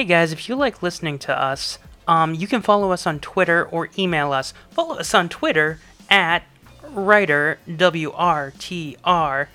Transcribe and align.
Hey 0.00 0.06
guys, 0.06 0.32
if 0.32 0.48
you 0.48 0.54
like 0.54 0.82
listening 0.82 1.18
to 1.18 1.38
us, 1.38 1.78
um, 2.08 2.32
you 2.34 2.46
can 2.46 2.62
follow 2.62 2.90
us 2.90 3.06
on 3.06 3.20
Twitter 3.20 3.66
or 3.66 3.90
email 3.98 4.32
us. 4.32 4.54
Follow 4.70 4.94
us 4.94 5.12
on 5.12 5.28
Twitter 5.28 5.78
at 6.08 6.42
writer 6.88 7.58
W 7.76 8.10
R 8.12 8.50
T 8.58 8.96
R 9.04 9.50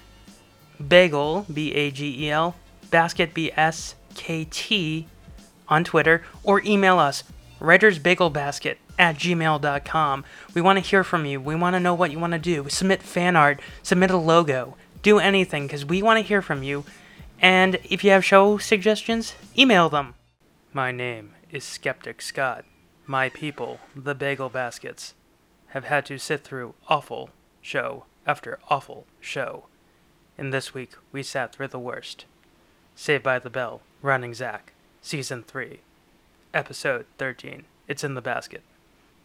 bagel 0.88 1.48
B 1.52 1.74
A 1.74 1.90
G 1.90 2.26
E 2.26 2.30
L 2.30 2.56
basket 2.92 3.34
B 3.34 3.52
S 3.58 3.96
K 4.14 4.46
T 4.48 5.08
on 5.68 5.84
Twitter 5.84 6.22
or 6.44 6.62
email 6.64 7.00
us 7.00 7.24
writersbagelbasket 7.60 8.76
at 9.00 9.16
gmail.com. 9.16 10.26
We 10.54 10.62
want 10.62 10.78
to 10.78 10.88
hear 10.88 11.04
from 11.04 11.26
you. 11.26 11.42
We 11.42 11.56
want 11.56 11.74
to 11.74 11.80
know 11.80 11.96
what 11.96 12.12
you 12.12 12.20
want 12.20 12.34
to 12.34 12.38
do. 12.38 12.70
Submit 12.70 13.02
fan 13.02 13.36
art, 13.36 13.60
submit 13.82 14.12
a 14.12 14.18
logo, 14.18 14.78
do 15.02 15.18
anything 15.18 15.66
because 15.66 15.84
we 15.84 16.04
want 16.04 16.20
to 16.20 16.24
hear 16.24 16.44
from 16.44 16.62
you. 16.62 16.86
And 17.42 17.80
if 17.84 18.04
you 18.04 18.12
have 18.12 18.24
show 18.24 18.60
suggestions, 18.60 19.34
email 19.58 19.90
them. 19.90 20.14
My 20.76 20.92
name 20.92 21.36
is 21.52 21.64
Skeptic 21.64 22.22
Scott. 22.22 22.66
My 23.06 23.30
people, 23.30 23.80
the 23.96 24.14
Bagel 24.14 24.50
Baskets, 24.50 25.14
have 25.68 25.86
had 25.86 26.06
to 26.08 26.18
sit 26.18 26.44
through 26.44 26.74
awful 26.90 27.30
show 27.62 28.04
after 28.28 28.60
awful 28.70 29.06
show. 29.22 29.68
And 30.38 30.52
this 30.52 30.74
week, 30.74 30.92
we 31.14 31.24
sat 31.24 31.56
through 31.56 31.70
the 31.70 31.80
worst. 31.80 32.26
Saved 32.94 33.24
by 33.24 33.40
the 33.40 33.50
Bell, 33.50 33.84
Running 34.02 34.34
Zack, 34.34 34.74
Season 35.02 35.44
3, 35.44 35.80
Episode 36.54 37.06
13. 37.20 37.64
It's 37.88 38.04
in 38.04 38.16
the 38.16 38.22
basket. 38.22 38.64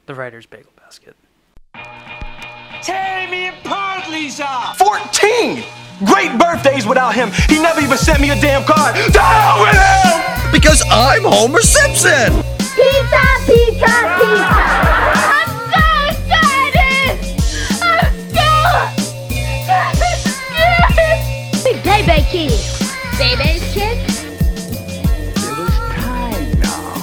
The 0.07 0.15
writer's 0.15 0.47
bagel 0.47 0.71
basket. 0.77 1.17
Tear 2.81 3.29
me 3.29 3.49
apart, 3.49 4.09
Lisa! 4.09 4.47
14! 4.77 5.65
Great 6.05 6.39
birthdays 6.39 6.87
without 6.87 7.15
him. 7.15 7.31
He 7.49 7.61
never 7.61 7.81
even 7.81 7.99
sent 7.99 8.21
me 8.21 8.31
a 8.31 8.41
damn 8.41 8.65
card. 8.65 8.97
To 8.97 9.21
hell 9.21 9.61
with 9.61 9.77
him! 9.77 10.51
Because 10.51 10.83
I'm 10.91 11.25
Homer 11.25 11.61
Simpson! 11.61 12.43
Pizza, 12.59 13.23
pizza, 13.45 13.93
pizza. 14.17 14.49
I'm 15.29 15.49
so 15.69 15.85
excited. 16.09 17.21
I'm 17.83 18.15
so 18.33 18.49
Big 21.65 21.79
baby 21.85 22.25
kids. 22.31 22.65
Baby 23.19 23.61
kids. 23.73 24.25
It 25.37 25.53
was 25.59 25.75
time 25.93 26.49
now. 26.61 26.97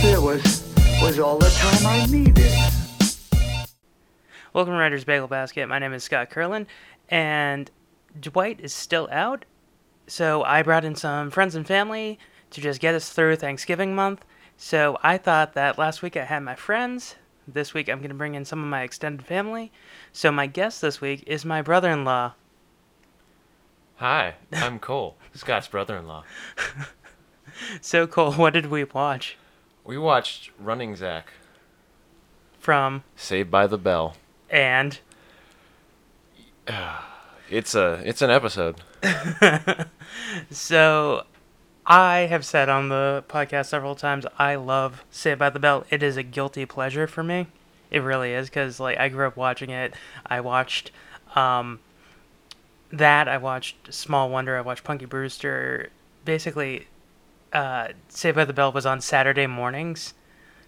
There 0.00 0.20
was 0.20 0.42
was 1.02 1.18
all 1.18 1.38
the 1.38 1.50
time 1.50 1.86
I 1.86 2.06
needed. 2.06 2.52
Welcome 4.52 4.72
to 4.74 4.78
Writer's 4.78 5.04
Bagel 5.04 5.26
Basket. 5.28 5.66
My 5.66 5.78
name 5.78 5.92
is 5.92 6.02
Scott 6.04 6.30
Curlin, 6.30 6.66
and 7.08 7.70
Dwight 8.18 8.60
is 8.60 8.72
still 8.72 9.08
out. 9.10 9.44
So 10.06 10.42
I 10.44 10.62
brought 10.62 10.84
in 10.84 10.94
some 10.94 11.30
friends 11.30 11.54
and 11.54 11.66
family 11.66 12.18
to 12.50 12.60
just 12.60 12.80
get 12.80 12.94
us 12.94 13.10
through 13.10 13.36
Thanksgiving 13.36 13.94
month. 13.94 14.24
So 14.56 14.98
I 15.02 15.18
thought 15.18 15.54
that 15.54 15.78
last 15.78 16.00
week 16.02 16.16
I 16.16 16.24
had 16.24 16.42
my 16.42 16.54
friends. 16.54 17.16
This 17.48 17.74
week 17.74 17.88
I'm 17.88 17.98
going 17.98 18.08
to 18.08 18.14
bring 18.14 18.34
in 18.34 18.44
some 18.44 18.60
of 18.60 18.68
my 18.68 18.82
extended 18.82 19.26
family. 19.26 19.70
So 20.12 20.30
my 20.32 20.46
guest 20.46 20.80
this 20.80 21.00
week 21.00 21.24
is 21.26 21.44
my 21.44 21.60
brother 21.62 21.90
in 21.90 22.04
law. 22.04 22.32
Hi, 23.96 24.34
I'm 24.52 24.78
Cole, 24.78 25.16
Scott's 25.34 25.68
brother-in-law. 25.68 26.24
So 27.80 28.06
Cole, 28.06 28.32
what 28.34 28.52
did 28.52 28.66
we 28.66 28.84
watch? 28.84 29.38
We 29.82 29.96
watched 29.96 30.50
Running 30.58 30.94
Zack, 30.94 31.32
From 32.58 33.02
Saved 33.16 33.50
by 33.50 33.66
the 33.66 33.78
Bell. 33.78 34.16
and 34.50 34.98
It's 37.48 37.74
a 37.74 38.02
it's 38.04 38.22
an 38.22 38.30
episode. 38.30 38.76
So, 40.50 41.24
I 41.86 42.20
have 42.20 42.44
said 42.44 42.68
on 42.68 42.88
the 42.88 43.24
podcast 43.28 43.66
several 43.66 43.94
times, 43.94 44.26
I 44.38 44.56
love 44.56 45.04
Saved 45.10 45.38
by 45.38 45.50
the 45.50 45.58
Bell. 45.58 45.84
It 45.90 46.02
is 46.02 46.16
a 46.16 46.22
guilty 46.22 46.66
pleasure 46.66 47.06
for 47.06 47.22
me. 47.22 47.46
It 47.90 48.00
really 48.00 48.32
is 48.32 48.48
because 48.48 48.80
like 48.80 48.98
I 48.98 49.08
grew 49.08 49.26
up 49.26 49.36
watching 49.36 49.70
it. 49.70 49.94
I 50.26 50.40
watched 50.40 50.90
um, 51.34 51.80
that. 52.92 53.28
I 53.28 53.38
watched 53.38 53.92
Small 53.92 54.28
Wonder. 54.28 54.56
I 54.56 54.60
watched 54.60 54.84
Punky 54.84 55.06
Brewster. 55.06 55.90
Basically, 56.24 56.88
uh, 57.52 57.88
Saved 58.08 58.36
by 58.36 58.44
the 58.44 58.52
Bell 58.52 58.72
was 58.72 58.84
on 58.86 59.00
Saturday 59.00 59.46
mornings 59.46 60.14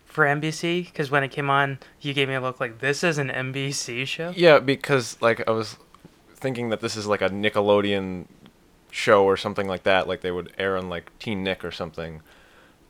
for 0.05 0.25
NBC 0.25 0.85
because 0.85 1.11
when 1.11 1.25
it 1.25 1.31
came 1.31 1.51
on, 1.51 1.79
you 2.01 2.15
gave 2.15 2.29
me 2.29 2.35
a 2.35 2.41
look 2.41 2.61
like 2.61 2.79
this 2.79 3.03
is 3.03 3.19
an 3.19 3.29
NBC 3.29 4.07
show. 4.07 4.33
Yeah, 4.37 4.61
because 4.61 5.21
like 5.21 5.47
I 5.49 5.51
was 5.51 5.77
thinking 6.39 6.71
that 6.71 6.81
this 6.81 6.97
is 6.97 7.07
like 7.07 7.21
a 7.21 7.29
Nickelodeon 7.29 8.27
show 8.91 9.25
or 9.25 9.37
something 9.37 9.69
like 9.69 9.83
that, 9.83 10.09
like 10.09 10.21
they 10.23 10.31
would 10.31 10.53
air 10.59 10.77
on 10.77 10.89
like 10.89 11.17
Teen 11.19 11.43
Nick 11.43 11.65
or 11.65 11.71
something. 11.71 12.23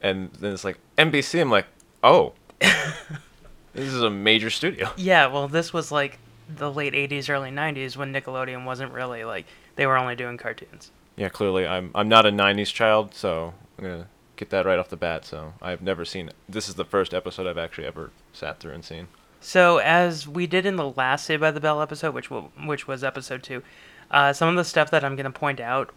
And 0.01 0.33
then 0.35 0.53
it's 0.53 0.65
like 0.65 0.79
NBC. 0.97 1.41
I'm 1.41 1.51
like, 1.51 1.67
oh, 2.03 2.35
this 2.61 3.93
is 3.93 4.03
a 4.03 4.11
major 4.11 4.51
studio. 4.51 4.91
Yeah, 4.97 5.27
well, 5.27 5.49
this 5.49 5.73
was 5.73 5.91
like 5.91 6.19
the 6.49 6.71
late 6.71 6.95
80s, 6.95 7.29
early 7.29 7.51
90s 7.51 7.97
when 7.97 8.13
Nickelodeon 8.13 8.65
wasn't 8.65 8.93
really 8.93 9.25
like, 9.25 9.47
they 9.77 9.87
were 9.87 9.97
only 9.97 10.15
doing 10.15 10.37
cartoons. 10.37 10.91
Yeah, 11.19 11.29
clearly 11.29 11.67
I'm 11.67 11.91
I'm 11.97 12.09
not 12.09 12.27
a 12.27 12.31
'90s 12.31 12.73
child, 12.73 13.13
so 13.13 13.53
I'm 13.77 13.85
gonna 13.85 14.07
get 14.37 14.51
that 14.51 14.65
right 14.65 14.79
off 14.79 14.89
the 14.89 14.97
bat. 14.97 15.25
So 15.25 15.55
I've 15.61 15.83
never 15.83 16.05
seen 16.05 16.29
it. 16.29 16.37
This 16.49 16.69
is 16.69 16.77
the 16.77 16.85
first 16.85 17.13
episode 17.13 17.49
I've 17.49 17.59
actually 17.59 17.89
ever 17.89 18.13
sat 18.33 18.61
through 18.61 18.73
and 18.73 18.85
seen. 18.85 19.09
So, 19.41 19.79
as 19.79 20.27
we 20.27 20.47
did 20.47 20.67
in 20.67 20.77
the 20.77 20.91
last 20.91 21.25
Saved 21.25 21.41
by 21.41 21.51
the 21.51 21.61
Bell 21.61 21.81
episode, 21.81 22.15
which 22.15 22.31
which 22.31 22.89
was 22.89 23.05
episode 23.05 23.43
two, 23.43 23.63
uh, 24.11 24.33
some 24.33 24.49
of 24.49 24.57
the 24.57 24.65
stuff 24.65 24.91
that 24.91 25.05
I'm 25.05 25.17
going 25.17 25.25
to 25.25 25.39
point 25.39 25.61
out, 25.61 25.91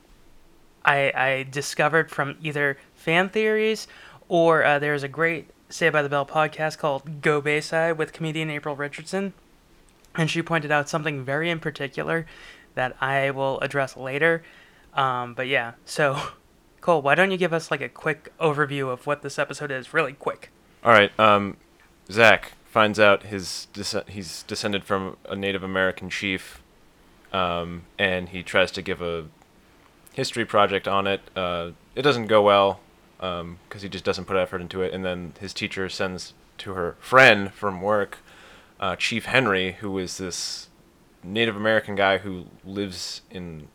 I, 0.85 1.11
I 1.15 1.47
discovered 1.49 2.11
from 2.11 2.37
either 2.41 2.77
fan 2.95 3.29
theories 3.29 3.87
or 4.27 4.63
uh, 4.63 4.79
there's 4.79 5.03
a 5.03 5.07
great 5.07 5.49
Saved 5.69 5.93
by 5.93 6.01
the 6.01 6.09
Bell 6.09 6.25
podcast 6.25 6.77
called 6.77 7.21
Go 7.21 7.39
Bayside 7.41 7.97
with 7.97 8.13
comedian 8.13 8.49
April 8.49 8.75
Richardson, 8.75 9.33
and 10.15 10.29
she 10.29 10.41
pointed 10.41 10.71
out 10.71 10.89
something 10.89 11.23
very 11.23 11.49
in 11.49 11.59
particular 11.59 12.25
that 12.75 12.95
I 13.01 13.31
will 13.31 13.59
address 13.61 13.95
later. 13.95 14.43
Um, 14.93 15.33
but 15.33 15.47
yeah, 15.47 15.73
so 15.85 16.21
Cole, 16.81 17.01
why 17.01 17.15
don't 17.15 17.31
you 17.31 17.37
give 17.37 17.53
us 17.53 17.71
like 17.71 17.81
a 17.81 17.89
quick 17.89 18.33
overview 18.39 18.91
of 18.91 19.07
what 19.07 19.21
this 19.21 19.39
episode 19.39 19.71
is, 19.71 19.93
really 19.93 20.13
quick? 20.13 20.51
All 20.83 20.91
right. 20.91 21.17
Um, 21.19 21.57
Zach 22.11 22.53
finds 22.71 22.99
out 22.99 23.23
his 23.23 23.67
he's 24.07 24.43
descended 24.43 24.83
from 24.85 25.17
a 25.27 25.35
Native 25.35 25.61
American 25.61 26.09
chief, 26.09 26.63
um, 27.33 27.83
and 27.99 28.29
he 28.29 28.41
tries 28.41 28.71
to 28.71 28.81
give 28.81 29.01
a 29.01 29.25
history 30.13 30.45
project 30.45 30.87
on 30.87 31.05
it. 31.05 31.21
Uh, 31.35 31.71
it 31.95 32.01
doesn't 32.01 32.27
go 32.27 32.41
well 32.41 32.79
because 33.19 33.81
he 33.83 33.89
just 33.89 34.03
doesn't 34.03 34.25
put 34.25 34.35
effort 34.37 34.61
into 34.61 34.81
it. 34.81 34.93
And 34.93 35.05
then 35.05 35.33
his 35.39 35.53
teacher 35.53 35.89
sends 35.89 36.33
to 36.59 36.73
her 36.73 36.95
friend 36.99 37.53
from 37.53 37.81
work, 37.81 38.19
uh, 38.79 38.95
Chief 38.95 39.25
Henry, 39.25 39.73
who 39.73 39.97
is 39.99 40.17
this 40.17 40.69
Native 41.23 41.55
American 41.55 41.95
guy 41.95 42.19
who 42.19 42.45
lives 42.65 43.21
in 43.29 43.67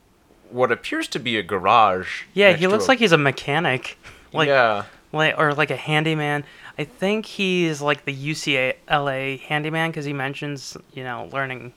what 0.51 0.73
appears 0.73 1.07
to 1.09 1.19
be 1.19 1.37
a 1.37 1.43
garage. 1.43 2.25
Yeah, 2.35 2.53
he 2.55 2.67
looks 2.67 2.87
a- 2.87 2.89
like 2.89 2.99
he's 2.99 3.13
a 3.13 3.19
mechanic. 3.19 3.99
Like, 4.33 4.49
yeah. 4.49 4.85
like 5.13 5.39
or 5.39 5.55
like 5.55 5.71
a 5.71 5.77
handyman. 5.77 6.45
I 6.79 6.85
think 6.85 7.27
he's 7.27 7.81
like 7.81 8.05
the 8.05 8.15
UCLA 8.15 9.41
handyman 9.41 9.91
because 9.91 10.05
he 10.05 10.13
mentions 10.13 10.77
you 10.93 11.05
know 11.05 11.29
learning 11.33 11.73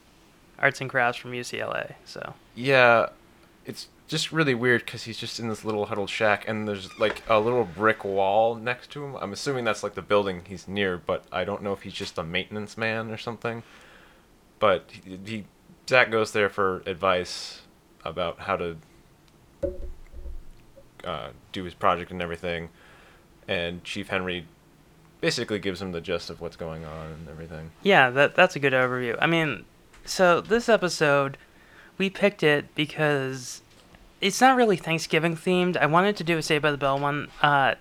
arts 0.58 0.82
and 0.82 0.90
crafts 0.90 1.20
from 1.20 1.32
UCLA. 1.32 1.94
So 2.06 2.34
Yeah, 2.56 3.08
it's 3.66 3.88
just 4.08 4.32
really 4.32 4.56
weird 4.56 4.86
because 4.86 5.04
he's 5.04 5.18
just 5.18 5.40
in 5.40 5.48
this 5.48 5.64
little 5.64 5.86
huddled 5.86 6.10
shack, 6.10 6.48
and 6.48 6.68
there's 6.68 7.00
like 7.00 7.22
a 7.30 7.40
little 7.40 7.64
brick 7.64 8.04
wall 8.04 8.56
next 8.56 8.92
to 8.92 9.06
him. 9.06 9.16
I'm 9.16 9.32
assuming 9.32 9.64
that's 9.64 9.84
like 9.84 9.94
the 9.94 10.02
building 10.02 10.42
he's 10.48 10.68
near, 10.68 10.98
but 10.98 11.24
I 11.32 11.46
don't 11.46 11.62
know 11.62 11.74
if 11.74 11.84
he's 11.84 11.94
just 11.94 12.18
a 12.18 12.24
maintenance 12.24 12.78
man 12.78 13.12
or 13.12 13.18
something. 13.18 13.64
But 14.58 14.92
he, 15.06 15.20
he 15.26 15.46
Zach 15.88 16.12
goes 16.12 16.32
there 16.34 16.50
for 16.50 16.84
advice 16.86 17.62
about 18.04 18.40
how 18.40 18.58
to 18.58 18.78
uh, 21.04 21.30
do 21.52 21.64
his 21.64 21.74
project 21.74 22.12
and 22.12 22.22
everything, 22.22 22.70
and 23.48 23.84
Chief 23.84 24.10
Henry 24.10 24.46
basically 25.22 25.60
gives 25.60 25.82
him 25.82 25.92
the 25.92 26.02
gist 26.02 26.30
of 26.30 26.42
what's 26.42 26.56
going 26.56 26.86
on 26.86 27.08
and 27.08 27.30
everything. 27.30 27.72
yeah, 27.84 28.10
that 28.10 28.36
that's 28.36 28.56
a 28.56 28.60
good 28.60 28.74
overview. 28.74 29.18
I 29.22 29.28
mean, 29.28 29.66
so 30.06 30.42
this 30.42 30.70
episode 30.70 31.38
we 31.98 32.10
picked 32.10 32.44
it 32.44 32.74
because 32.76 33.62
it's 34.22 34.42
not 34.42 34.56
really 34.56 34.78
Thanksgiving 34.78 35.36
themed. 35.36 35.78
I 35.78 35.86
wanted 35.86 36.16
to 36.18 36.24
do 36.24 36.38
a 36.38 36.42
Saved 36.42 36.64
by 36.64 36.72
the 36.72 36.78
Bell 36.78 36.98
one. 37.00 37.28
Uh, 37.42 37.76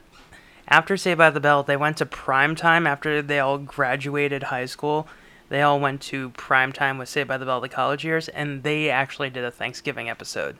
after 0.66 0.96
Saved 0.96 1.18
by 1.18 1.30
the 1.30 1.40
Bell, 1.40 1.62
they 1.62 1.76
went 1.76 1.96
to 1.98 2.06
prime 2.06 2.54
time 2.54 2.86
after 2.86 3.22
they 3.22 3.38
all 3.38 3.58
graduated 3.58 4.44
high 4.44 4.66
school. 4.66 5.08
They 5.48 5.62
all 5.62 5.80
went 5.80 6.02
to 6.02 6.30
prime 6.30 6.72
time 6.72 6.98
with 6.98 7.08
Saved 7.08 7.28
by 7.28 7.38
the 7.38 7.46
Bell 7.46 7.60
the 7.60 7.68
college 7.70 8.04
years, 8.04 8.28
and 8.28 8.62
they 8.62 8.90
actually 8.90 9.30
did 9.30 9.44
a 9.44 9.50
Thanksgiving 9.50 10.10
episode. 10.10 10.56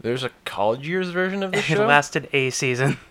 There's 0.00 0.24
a 0.24 0.30
college 0.44 0.88
years 0.88 1.10
version 1.10 1.42
of 1.42 1.52
the 1.52 1.62
show. 1.62 1.84
It 1.84 1.86
lasted 1.86 2.28
a 2.32 2.50
season. 2.50 2.98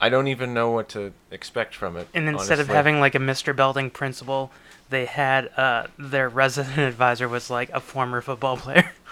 I 0.00 0.08
don't 0.08 0.28
even 0.28 0.54
know 0.54 0.70
what 0.70 0.88
to 0.90 1.12
expect 1.30 1.74
from 1.74 1.96
it. 1.96 2.08
And 2.14 2.28
instead 2.28 2.60
of 2.60 2.68
having 2.68 3.00
like 3.00 3.14
a 3.14 3.18
Mr. 3.18 3.54
Belding 3.54 3.90
principal, 3.90 4.52
they 4.90 5.06
had 5.06 5.50
uh, 5.56 5.88
their 5.98 6.28
resident 6.28 6.78
advisor 6.92 7.28
was 7.28 7.50
like 7.50 7.70
a 7.70 7.80
former 7.80 8.20
football 8.20 8.56
player. 8.56 8.92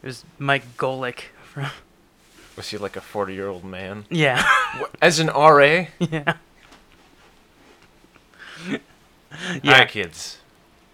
It 0.00 0.06
was 0.06 0.24
Mike 0.38 0.76
Golic 0.76 1.22
from. 1.42 1.66
Was 2.56 2.70
he 2.70 2.76
like 2.76 2.94
a 2.94 3.00
40 3.00 3.34
year 3.34 3.48
old 3.48 3.64
man? 3.64 4.04
Yeah. 4.10 4.44
As 5.02 5.18
an 5.18 5.26
RA? 5.26 5.86
yeah. 5.98 6.34
Hi, 9.64 9.84
kids. 9.86 10.38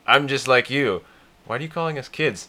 I'm 0.07 0.27
just 0.27 0.49
like 0.49 0.71
you. 0.71 1.03
Why 1.47 1.57
are 1.57 1.61
you 1.61 1.69
calling 1.69 1.99
us 1.99 2.09
kids? 2.09 2.49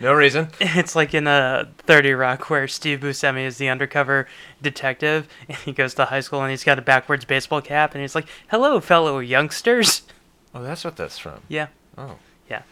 No 0.00 0.12
reason. 0.12 0.48
It's 0.60 0.96
like 0.96 1.14
in 1.14 1.26
a 1.26 1.68
30 1.78 2.12
Rock 2.12 2.50
where 2.50 2.66
Steve 2.68 3.00
Buscemi 3.00 3.44
is 3.44 3.58
the 3.58 3.68
undercover 3.68 4.26
detective 4.62 5.28
and 5.48 5.56
he 5.58 5.72
goes 5.72 5.94
to 5.94 6.06
high 6.06 6.20
school 6.20 6.42
and 6.42 6.50
he's 6.50 6.64
got 6.64 6.78
a 6.78 6.82
backwards 6.82 7.24
baseball 7.24 7.60
cap 7.60 7.94
and 7.94 8.02
he's 8.02 8.14
like, 8.14 8.26
"Hello, 8.48 8.80
fellow 8.80 9.18
youngsters." 9.18 10.02
Oh, 10.54 10.62
that's 10.62 10.84
what 10.84 10.96
that's 10.96 11.18
from. 11.18 11.40
Yeah. 11.48 11.68
Oh. 11.96 12.16
Yeah. 12.48 12.62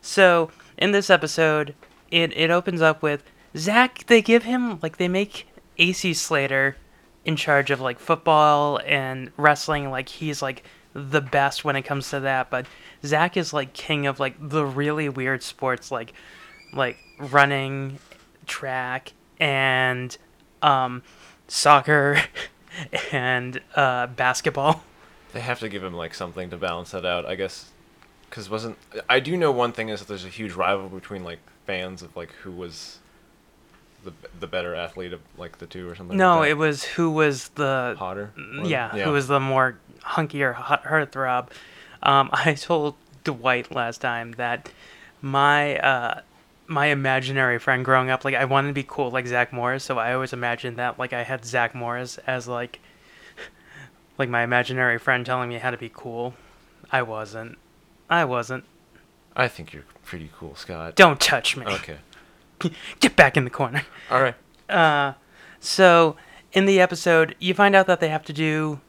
So, 0.00 0.50
in 0.76 0.92
this 0.92 1.10
episode, 1.10 1.74
it 2.10 2.36
it 2.36 2.50
opens 2.50 2.82
up 2.82 3.02
with 3.02 3.22
Zach, 3.56 4.04
they 4.06 4.22
give 4.22 4.44
him 4.44 4.78
like 4.82 4.98
they 4.98 5.08
make 5.08 5.48
AC 5.78 6.14
Slater 6.14 6.76
in 7.24 7.36
charge 7.36 7.70
of 7.70 7.80
like 7.80 7.98
football 7.98 8.80
and 8.86 9.30
wrestling 9.36 9.90
like 9.90 10.08
he's 10.08 10.40
like 10.42 10.64
the 10.94 11.20
best 11.20 11.64
when 11.64 11.76
it 11.76 11.82
comes 11.82 12.10
to 12.10 12.20
that, 12.20 12.50
but 12.50 12.66
Zach 13.04 13.36
is 13.36 13.52
like 13.52 13.72
king 13.72 14.06
of 14.06 14.18
like 14.18 14.36
the 14.40 14.64
really 14.64 15.08
weird 15.08 15.42
sports 15.42 15.90
like 15.90 16.12
like 16.72 16.98
running, 17.18 17.98
track, 18.46 19.12
and 19.40 20.16
um, 20.62 21.02
soccer 21.46 22.20
and 23.12 23.60
uh, 23.74 24.06
basketball. 24.08 24.82
They 25.32 25.40
have 25.40 25.60
to 25.60 25.68
give 25.68 25.84
him 25.84 25.94
like 25.94 26.14
something 26.14 26.50
to 26.50 26.56
balance 26.56 26.92
that 26.92 27.04
out, 27.04 27.26
I 27.26 27.34
guess. 27.34 27.70
Because 28.28 28.50
wasn't 28.50 28.76
I 29.08 29.20
do 29.20 29.36
know 29.36 29.50
one 29.50 29.72
thing 29.72 29.88
is 29.88 30.00
that 30.00 30.08
there's 30.08 30.24
a 30.24 30.28
huge 30.28 30.52
rival 30.52 30.88
between 30.88 31.24
like 31.24 31.38
fans 31.66 32.02
of 32.02 32.14
like 32.16 32.30
who 32.42 32.50
was 32.50 32.98
the 34.04 34.12
the 34.38 34.46
better 34.46 34.74
athlete 34.74 35.12
of 35.12 35.20
like 35.36 35.58
the 35.58 35.66
two 35.66 35.88
or 35.88 35.94
something. 35.94 36.16
No, 36.16 36.40
like 36.40 36.50
it 36.50 36.54
was 36.54 36.84
who 36.84 37.10
was 37.10 37.48
the 37.50 37.96
hotter. 37.98 38.32
yeah, 38.64 38.90
who 38.90 39.12
was 39.12 39.28
the 39.28 39.40
more 39.40 39.78
hunkier 40.02 40.54
hot 40.54 40.84
heartthrob. 40.84 41.48
Um, 42.02 42.30
I 42.32 42.54
told 42.54 42.94
Dwight 43.24 43.74
last 43.74 44.00
time 44.00 44.32
that 44.32 44.70
my 45.20 45.78
uh, 45.78 46.20
my 46.68 46.86
imaginary 46.86 47.58
friend 47.58 47.84
growing 47.84 48.10
up, 48.10 48.24
like 48.24 48.34
I 48.34 48.44
wanted 48.44 48.68
to 48.68 48.74
be 48.74 48.84
cool 48.86 49.10
like 49.10 49.26
Zach 49.26 49.52
Morris, 49.52 49.82
so 49.82 49.98
I 49.98 50.12
always 50.12 50.32
imagined 50.32 50.76
that 50.76 50.98
like 50.98 51.12
I 51.12 51.22
had 51.24 51.44
Zach 51.44 51.74
Morris 51.74 52.18
as 52.26 52.46
like 52.46 52.80
like 54.18 54.28
my 54.28 54.42
imaginary 54.42 54.98
friend 54.98 55.24
telling 55.24 55.48
me 55.48 55.56
how 55.56 55.70
to 55.70 55.78
be 55.78 55.90
cool. 55.92 56.34
I 56.92 57.02
wasn't. 57.02 57.58
I 58.10 58.24
wasn't. 58.24 58.64
I 59.34 59.48
think 59.48 59.72
you're 59.72 59.84
pretty 60.04 60.30
cool, 60.36 60.54
Scott. 60.54 60.94
Don't 60.94 61.20
touch 61.20 61.56
me. 61.56 61.64
Okay. 61.66 61.98
Get 63.00 63.16
back 63.16 63.36
in 63.36 63.44
the 63.44 63.50
corner. 63.50 63.82
All 64.10 64.22
right. 64.22 64.34
Uh, 64.68 65.14
so 65.60 66.16
in 66.52 66.66
the 66.66 66.80
episode, 66.80 67.34
you 67.38 67.54
find 67.54 67.74
out 67.74 67.86
that 67.86 68.00
they 68.00 68.08
have 68.08 68.24
to 68.24 68.32
do. 68.32 68.80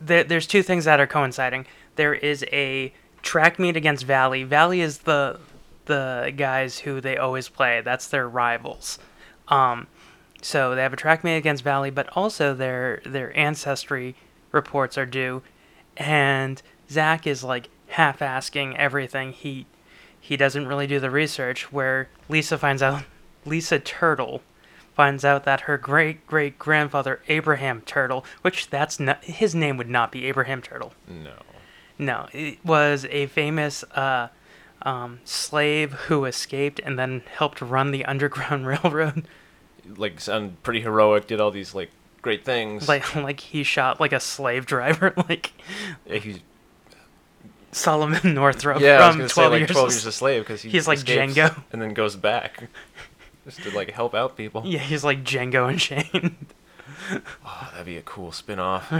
There, 0.00 0.24
there's 0.24 0.46
two 0.46 0.62
things 0.62 0.84
that 0.84 1.00
are 1.00 1.06
coinciding. 1.06 1.66
There 1.96 2.12
is 2.12 2.44
a 2.52 2.92
track 3.22 3.58
meet 3.58 3.76
against 3.76 4.04
Valley. 4.04 4.44
Valley 4.44 4.80
is 4.80 4.98
the 4.98 5.38
the 5.86 6.32
guys 6.36 6.80
who 6.80 7.00
they 7.00 7.16
always 7.16 7.48
play. 7.48 7.80
That's 7.80 8.08
their 8.08 8.28
rivals. 8.28 8.98
Um, 9.48 9.86
so 10.42 10.74
they 10.74 10.82
have 10.82 10.92
a 10.92 10.96
track 10.96 11.24
meet 11.24 11.36
against 11.36 11.64
Valley, 11.64 11.90
but 11.90 12.08
also 12.16 12.54
their 12.54 13.00
their 13.04 13.36
ancestry 13.36 14.14
reports 14.52 14.98
are 14.98 15.06
due, 15.06 15.42
and 15.96 16.60
Zach 16.90 17.26
is 17.26 17.42
like 17.42 17.70
half 17.88 18.20
asking 18.20 18.76
everything. 18.76 19.32
He 19.32 19.66
he 20.20 20.36
doesn't 20.36 20.66
really 20.66 20.86
do 20.86 21.00
the 21.00 21.10
research. 21.10 21.72
Where 21.72 22.08
Lisa 22.28 22.58
finds 22.58 22.82
out, 22.82 23.04
Lisa 23.44 23.78
Turtle 23.78 24.42
finds 24.94 25.24
out 25.24 25.44
that 25.44 25.62
her 25.62 25.76
great 25.76 26.26
great 26.26 26.58
grandfather 26.58 27.20
Abraham 27.28 27.80
Turtle, 27.82 28.24
which 28.42 28.70
that's 28.70 29.00
not 29.00 29.24
his 29.24 29.54
name 29.54 29.76
would 29.76 29.88
not 29.90 30.12
be 30.12 30.26
Abraham 30.26 30.62
Turtle. 30.62 30.92
No. 31.08 31.34
No, 31.96 32.26
it 32.32 32.58
was 32.64 33.06
a 33.10 33.26
famous 33.26 33.84
uh, 33.92 34.28
um, 34.84 35.20
slave 35.24 35.92
who 35.92 36.24
escaped 36.24 36.80
and 36.84 36.98
then 36.98 37.22
helped 37.36 37.60
run 37.60 37.90
the 37.90 38.04
Underground 38.06 38.66
Railroad. 38.66 39.26
Like 39.96 40.20
sound 40.20 40.62
pretty 40.62 40.80
heroic. 40.80 41.26
Did 41.26 41.40
all 41.40 41.50
these 41.50 41.74
like 41.74 41.90
great 42.22 42.44
things. 42.44 42.88
Like 42.88 43.14
like 43.14 43.40
he 43.40 43.62
shot 43.62 44.00
like 44.00 44.12
a 44.12 44.20
slave 44.20 44.66
driver, 44.66 45.12
like 45.28 45.52
Yeah, 46.06 46.18
he's 46.18 46.40
Solomon 47.72 48.34
Northup 48.34 48.80
yeah. 48.80 48.98
I 48.98 49.06
was 49.08 49.16
from 49.16 49.28
Twelve 49.28 49.30
say 49.30 49.46
like 49.48 49.58
Years. 49.60 49.70
twelve 49.70 49.88
a 49.88 49.92
years 49.92 50.06
a 50.06 50.12
slave 50.12 50.42
because 50.42 50.62
he 50.62 50.70
he's 50.70 50.86
like 50.88 51.00
Django. 51.00 51.62
and 51.72 51.82
then 51.82 51.92
goes 51.92 52.14
back 52.16 52.68
just 53.44 53.62
to 53.64 53.74
like 53.76 53.90
help 53.90 54.14
out 54.14 54.36
people. 54.36 54.62
Yeah, 54.64 54.78
he's 54.78 55.02
like 55.04 55.24
Django 55.24 55.68
Unchained. 55.68 56.36
Oh, 57.44 57.68
that'd 57.72 57.84
be 57.84 57.96
a 57.98 58.02
cool 58.02 58.32
spin-off. 58.32 58.90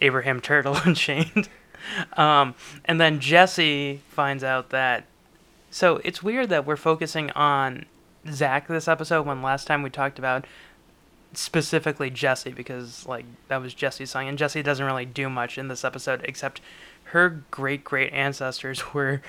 Abraham 0.00 0.40
Turtle 0.40 0.74
Shane. 0.94 1.44
Um, 2.16 2.54
and 2.84 3.00
then 3.00 3.20
Jesse 3.20 4.00
finds 4.08 4.44
out 4.44 4.70
that. 4.70 5.04
So 5.70 6.00
it's 6.04 6.22
weird 6.22 6.48
that 6.48 6.66
we're 6.66 6.76
focusing 6.76 7.30
on 7.32 7.86
Zach 8.28 8.68
this 8.68 8.88
episode 8.88 9.26
when 9.26 9.42
last 9.42 9.66
time 9.66 9.82
we 9.82 9.90
talked 9.90 10.18
about 10.18 10.46
specifically 11.32 12.10
Jesse 12.10 12.50
because 12.50 13.06
like 13.06 13.24
that 13.48 13.62
was 13.62 13.72
Jesse's 13.72 14.10
song 14.10 14.28
and 14.28 14.36
Jesse 14.36 14.62
doesn't 14.62 14.84
really 14.84 15.04
do 15.04 15.28
much 15.28 15.58
in 15.58 15.68
this 15.68 15.84
episode 15.84 16.22
except 16.24 16.60
her 17.04 17.42
great 17.50 17.84
great 17.84 18.12
ancestors 18.12 18.92
were 18.94 19.22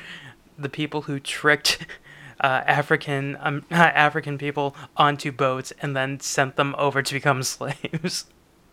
the 0.57 0.69
people 0.69 1.03
who 1.03 1.19
tricked 1.19 1.85
uh, 2.39 2.61
African 2.65 3.37
um, 3.39 3.65
African 3.71 4.37
people 4.37 4.75
onto 4.97 5.31
boats 5.31 5.71
and 5.81 5.95
then 5.95 6.19
sent 6.19 6.55
them 6.55 6.75
over 6.77 7.01
to 7.01 7.13
become 7.13 7.43
slaves. 7.43 8.25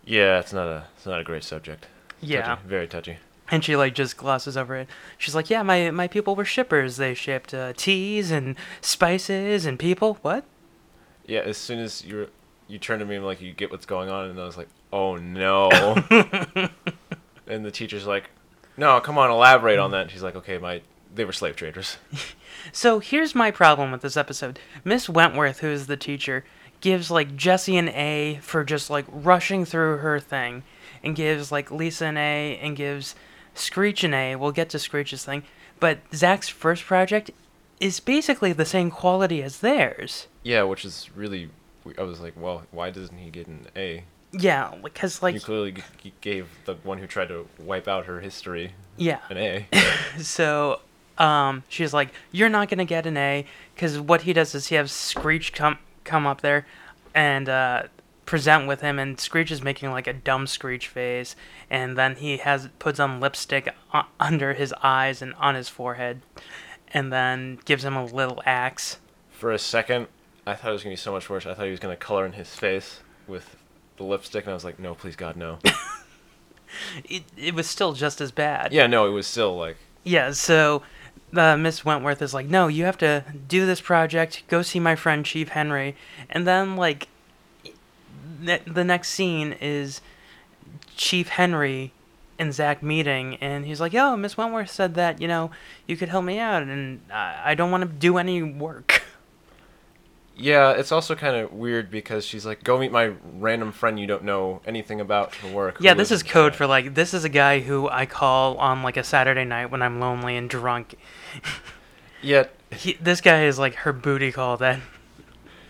yeah, 0.05 0.39
it's 0.39 0.53
not 0.53 0.67
a 0.67 0.87
it's 0.97 1.07
not 1.07 1.21
a 1.21 1.25
great 1.25 1.45
subject. 1.45 1.87
Yeah. 2.21 2.43
Touchy, 2.43 2.63
very 2.67 2.89
touchy. 2.89 3.19
And 3.51 3.65
she 3.65 3.77
like 3.77 3.95
just 3.95 4.17
glosses 4.17 4.57
over 4.57 4.77
it. 4.77 4.89
She's 5.17 5.35
like, 5.35 5.49
"Yeah, 5.49 5.63
my 5.63 5.91
my 5.91 6.07
people 6.07 6.37
were 6.37 6.45
shippers. 6.45 6.99
They 6.99 7.15
shipped 7.15 7.55
uh, 7.55 7.73
teas 7.77 8.31
and 8.31 8.57
spices 8.81 9.65
and 9.65 9.79
people. 9.79 10.19
What? 10.21 10.45
Yeah, 11.27 11.41
as 11.41 11.57
soon 11.57 11.79
as 11.79 12.05
you 12.05 12.29
you 12.69 12.79
turn 12.79 12.99
to 12.99 13.07
me 13.07 13.17
and 13.17 13.25
like 13.25 13.41
you 13.41 13.53
get 13.53 13.71
what's 13.71 13.87
going 13.87 14.11
on, 14.11 14.27
and 14.31 14.41
I 14.41 14.45
was 14.45 14.57
like, 14.57 14.69
oh 14.93 15.17
no. 15.17 15.71
and 17.47 17.65
the 17.65 17.71
teacher's 17.71 18.07
like, 18.07 18.25
no, 18.77 19.01
come 19.01 19.19
on, 19.19 19.31
elaborate 19.31 19.79
on 19.79 19.91
that. 19.93 20.03
And 20.03 20.11
she's 20.11 20.23
like, 20.23 20.37
okay, 20.37 20.59
my 20.59 20.83
they 21.15 21.25
were 21.25 21.33
slave 21.33 21.57
traders. 21.57 21.97
So 22.73 22.99
here's 22.99 23.35
my 23.35 23.51
problem 23.51 23.93
with 23.93 24.03
this 24.03 24.17
episode. 24.17 24.59
Miss 24.85 25.09
Wentworth, 25.09 25.61
who 25.61 25.69
is 25.69 25.87
the 25.87 25.97
teacher, 25.97 26.45
gives 26.81 27.11
like 27.11 27.37
Jesse 27.37 27.77
an 27.77 27.89
A 27.91 28.41
for 28.43 28.65
just 28.65 28.91
like 28.91 29.07
rushing 29.09 29.65
through 29.65 29.99
her 29.99 30.19
thing, 30.19 30.65
and 31.03 31.15
gives 31.15 31.53
like 31.53 31.71
Lisa 31.71 32.07
an 32.07 32.17
A, 32.17 32.59
and 32.61 32.77
gives 32.77 33.15
Screech 33.59 34.05
and 34.05 34.15
A. 34.15 34.37
We'll 34.37 34.53
get 34.53 34.69
to 34.71 34.79
Screech's 34.79 35.25
thing, 35.25 35.43
but 35.81 35.99
Zach's 36.15 36.49
first 36.49 36.85
project 36.85 37.31
is 37.81 38.01
basically 38.01 38.53
the 38.53 38.65
same 38.65 38.91
quality 38.91 39.43
as 39.43 39.61
theirs. 39.61 40.27
yeah, 40.43 40.63
which 40.65 40.85
is 40.85 41.09
really. 41.15 41.51
I 41.97 42.03
was 42.03 42.21
like, 42.21 42.35
well, 42.37 42.65
why 42.71 42.91
doesn't 42.91 43.17
he 43.17 43.31
get 43.31 43.47
an 43.47 43.67
A? 43.75 44.05
Yeah, 44.33 44.75
because 44.83 45.23
like 45.23 45.35
you 45.35 45.41
clearly 45.41 45.73
g- 45.73 45.83
g- 46.03 46.13
gave 46.21 46.49
the 46.67 46.75
one 46.75 46.99
who 46.99 47.07
tried 47.07 47.29
to 47.29 47.49
wipe 47.59 47.89
out 47.89 48.05
her 48.05 48.21
history 48.21 48.73
yeah. 48.99 49.21
an 49.31 49.39
A. 49.39 49.67
So 50.21 50.81
um, 51.17 51.63
she's 51.69 51.95
like, 51.95 52.11
"You're 52.31 52.51
not 52.51 52.69
gonna 52.69 52.85
get 52.85 53.07
an 53.07 53.17
A," 53.17 53.47
because 53.75 53.99
what 53.99 54.23
he 54.23 54.33
does 54.35 54.55
is 54.55 54.67
he 54.67 54.75
has 54.75 54.93
Screech 54.93 55.53
come 55.55 55.79
come 56.05 56.27
up 56.27 56.43
there 56.43 56.67
and 57.15 57.49
uh, 57.49 57.85
present 58.29 58.69
with 58.69 58.83
him, 58.83 58.99
and 58.99 59.19
Screech 59.19 59.51
is 59.51 59.63
making 59.63 59.91
like 59.91 60.07
a 60.07 60.13
dumb 60.13 60.47
Screech 60.47 60.87
face, 60.87 61.35
and 61.71 61.97
then 61.97 62.17
he 62.17 62.37
has 62.37 62.69
puts 62.79 63.01
on 63.01 63.21
lipstick 63.21 63.75
u- 63.95 64.01
under 64.21 64.53
his 64.53 64.75
eyes 64.83 65.23
and 65.23 65.33
on 65.37 65.55
his 65.55 65.71
forehead, 65.71 66.21
and 66.93 67.11
then 67.11 67.59
gives 67.65 67.85
him 67.87 67.97
a 67.97 68.05
little 68.05 68.43
axe. 68.45 68.99
For 69.31 69.51
a 69.51 69.59
second, 69.59 70.09
I 70.47 70.55
thought 70.55 70.69
it 70.69 70.73
was 70.75 70.83
gonna 70.83 70.93
be 70.93 70.97
so 70.97 71.11
much 71.13 71.31
worse. 71.31 71.47
I 71.47 71.55
thought 71.55 71.65
he 71.65 71.71
was 71.71 71.81
gonna 71.81 71.97
color 71.97 72.27
in 72.27 72.33
his 72.33 72.55
face 72.55 73.01
with 73.27 73.57
the 73.97 74.05
lipstick, 74.05 74.45
and 74.45 74.51
I 74.51 74.55
was 74.55 74.65
like, 74.65 74.79
no, 74.79 74.95
please 74.95 75.17
God, 75.17 75.35
no. 75.37 75.59
It, 77.09 77.23
it 77.35 77.55
was 77.55 77.67
still 77.67 77.95
just 77.95 78.21
as 78.21 78.31
bad. 78.31 78.75
yeah, 78.75 78.87
no, 78.87 79.07
it 79.07 79.11
was 79.11 79.27
still 79.27 79.57
like, 79.57 79.79
Yeah, 80.05 80.33
so 80.33 80.83
uh, 81.35 81.57
Miss 81.57 81.83
Wentworth 81.83 82.21
is 82.21 82.35
like, 82.35 82.47
no, 82.47 82.69
you 82.69 82.85
have 82.85 82.99
to 82.99 83.25
do 83.49 83.65
this 83.65 83.81
project. 83.81 84.43
Go 84.49 84.61
see 84.61 84.79
my 84.79 84.95
friend 84.95 85.25
Chief 85.25 85.49
Henry, 85.49 85.97
and 86.29 86.47
then 86.47 86.77
like, 86.77 87.09
ne- 88.39 88.63
the 88.67 88.85
next 88.85 89.09
scene 89.09 89.57
is 89.61 90.01
Chief 90.97 91.29
Henry 91.29 91.93
and 92.39 92.55
Zach 92.55 92.83
meeting, 92.83 93.37
and 93.41 93.65
he's 93.67 93.81
like, 93.81 93.93
"Yo, 93.93 94.17
Miss 94.17 94.37
Wentworth 94.37 94.71
said 94.71 94.95
that 94.95 95.21
you 95.21 95.29
know 95.29 95.51
you 95.87 95.97
could 95.97 96.09
help 96.09 96.25
me 96.25 96.39
out, 96.39 96.63
and 96.63 97.01
I, 97.13 97.41
I 97.47 97.55
don't 97.55 97.71
want 97.71 97.83
to 97.83 97.89
do 97.89 98.19
any 98.19 98.43
work." 98.43 99.03
yeah. 100.37 100.73
It's 100.73 100.93
also 100.93 101.15
kind 101.15 101.37
of 101.37 101.53
weird 101.53 101.91
because 101.91 102.25
she's 102.25 102.47
like, 102.47 102.63
go 102.63 102.79
meet 102.79 102.93
my 102.93 103.13
random 103.39 103.73
friend 103.73 103.99
you 103.99 104.07
don't 104.07 104.25
know 104.25 104.61
anything 104.67 105.01
about 105.01 105.35
for 105.35 105.49
work. 105.49 105.79
yeah, 105.81 105.95
this 105.95 106.11
is 106.13 106.23
code 106.23 106.55
for 106.55 106.67
like 106.67 106.95
this 106.95 107.13
is 107.13 107.25
a 107.25 107.29
guy 107.29 107.61
who 107.61 107.89
I 107.89 108.07
call 108.07 108.57
on 108.59 108.83
like 108.83 108.97
a 108.97 109.05
Saturday 109.05 109.45
night 109.45 109.71
when 109.71 109.83
I'm 109.83 110.01
lonely 110.01 110.37
and 110.37 110.49
drunk. 110.49 110.95
Yet 112.23 112.55
he, 112.71 112.95
this 112.95 113.21
guy 113.21 113.45
is 113.45 113.59
like 113.59 113.75
her 113.77 113.93
booty 113.93 114.33
call. 114.33 114.57
Then 114.57 114.83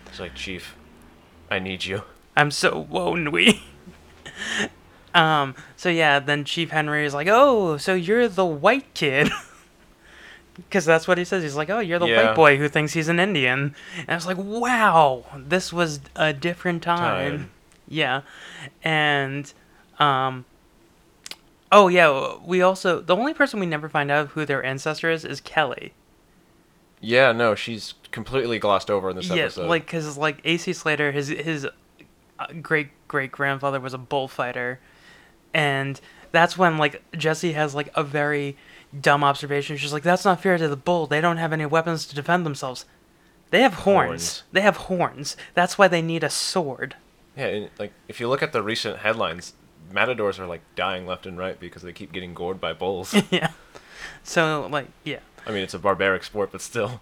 It's 0.07 0.19
like, 0.19 0.35
Chief, 0.35 0.75
I 1.49 1.59
need 1.59 1.85
you. 1.85 2.03
I'm 2.39 2.51
so 2.51 2.87
lonely. 2.89 3.61
um. 5.13 5.55
So 5.75 5.89
yeah, 5.89 6.19
then 6.19 6.43
Chief 6.45 6.69
Henry 6.71 7.05
is 7.05 7.13
like, 7.13 7.27
"Oh, 7.29 7.77
so 7.77 7.93
you're 7.93 8.27
the 8.27 8.45
white 8.45 8.93
kid." 8.93 9.29
Because 10.55 10.83
that's 10.83 11.07
what 11.07 11.17
he 11.17 11.23
says. 11.23 11.41
He's 11.41 11.55
like, 11.55 11.69
"Oh, 11.69 11.79
you're 11.79 11.99
the 11.99 12.07
Yeah. 12.07 12.25
white 12.27 12.35
boy 12.35 12.57
who 12.57 12.67
thinks 12.67 12.91
he's 12.91 13.07
an 13.07 13.17
Indian." 13.17 13.73
And 13.97 14.09
I 14.09 14.15
was 14.15 14.25
like, 14.27 14.35
"Wow, 14.37 15.23
this 15.33 15.71
was 15.71 16.01
a 16.17 16.33
different 16.33 16.83
time." 16.83 17.37
Time. 17.37 17.51
Yeah, 17.87 18.21
and 18.83 19.51
um. 19.99 20.43
Oh 21.71 21.87
yeah, 21.87 22.35
we 22.43 22.61
also 22.61 22.99
the 22.99 23.15
only 23.15 23.33
person 23.33 23.61
we 23.61 23.67
never 23.67 23.87
find 23.87 24.11
out 24.11 24.29
who 24.29 24.45
their 24.45 24.61
ancestor 24.61 25.09
is 25.09 25.23
is 25.23 25.39
Kelly. 25.39 25.93
Yeah, 26.99 27.31
no, 27.31 27.55
she's 27.55 27.93
completely 28.11 28.59
glossed 28.59 28.91
over 28.91 29.09
in 29.11 29.15
this 29.15 29.29
Yeah, 29.29 29.43
episode. 29.43 29.69
like 29.69 29.85
because 29.85 30.17
like 30.17 30.41
AC 30.43 30.73
Slater, 30.73 31.13
his 31.13 31.29
his 31.29 31.67
Uh, 32.39 32.47
great 32.61 32.89
great 33.07 33.31
grandfather 33.31 33.79
was 33.79 33.93
a 33.93 33.97
bullfighter, 33.97 34.79
and 35.53 35.99
that's 36.31 36.57
when 36.57 36.77
like 36.77 37.01
Jesse 37.17 37.51
has 37.51 37.75
like 37.75 37.89
a 37.95 38.03
very 38.03 38.55
dumb 38.99 39.23
observation. 39.23 39.75
She's 39.77 39.91
like, 39.91 40.03
"That's 40.03 40.23
not 40.23 40.41
fair 40.41 40.57
to 40.57 40.67
the 40.67 40.77
bull. 40.77 41.05
They 41.05 41.19
don't 41.19 41.37
have 41.37 41.51
any 41.51 41.65
weapons 41.65 42.05
to 42.07 42.15
defend 42.15 42.45
themselves. 42.45 42.85
They 43.51 43.61
have 43.61 43.73
horns. 43.73 44.07
Horns. 44.07 44.43
They 44.53 44.61
have 44.61 44.77
horns. 44.77 45.35
That's 45.53 45.77
why 45.77 45.87
they 45.87 46.01
need 46.01 46.23
a 46.23 46.29
sword." 46.29 46.95
Yeah, 47.35 47.47
and, 47.47 47.69
like 47.77 47.91
if 48.07 48.19
you 48.19 48.29
look 48.29 48.41
at 48.41 48.53
the 48.53 48.63
recent 48.63 48.99
headlines, 48.99 49.53
matadors 49.91 50.39
are 50.39 50.47
like 50.47 50.61
dying 50.75 51.05
left 51.05 51.25
and 51.25 51.37
right 51.37 51.59
because 51.59 51.81
they 51.81 51.93
keep 51.93 52.11
getting 52.11 52.33
gored 52.33 52.61
by 52.61 52.73
bulls. 52.73 53.15
yeah. 53.31 53.51
So 54.23 54.67
like 54.71 54.87
yeah. 55.03 55.19
I 55.45 55.51
mean, 55.51 55.63
it's 55.63 55.73
a 55.73 55.79
barbaric 55.79 56.23
sport, 56.23 56.51
but 56.51 56.61
still. 56.61 57.01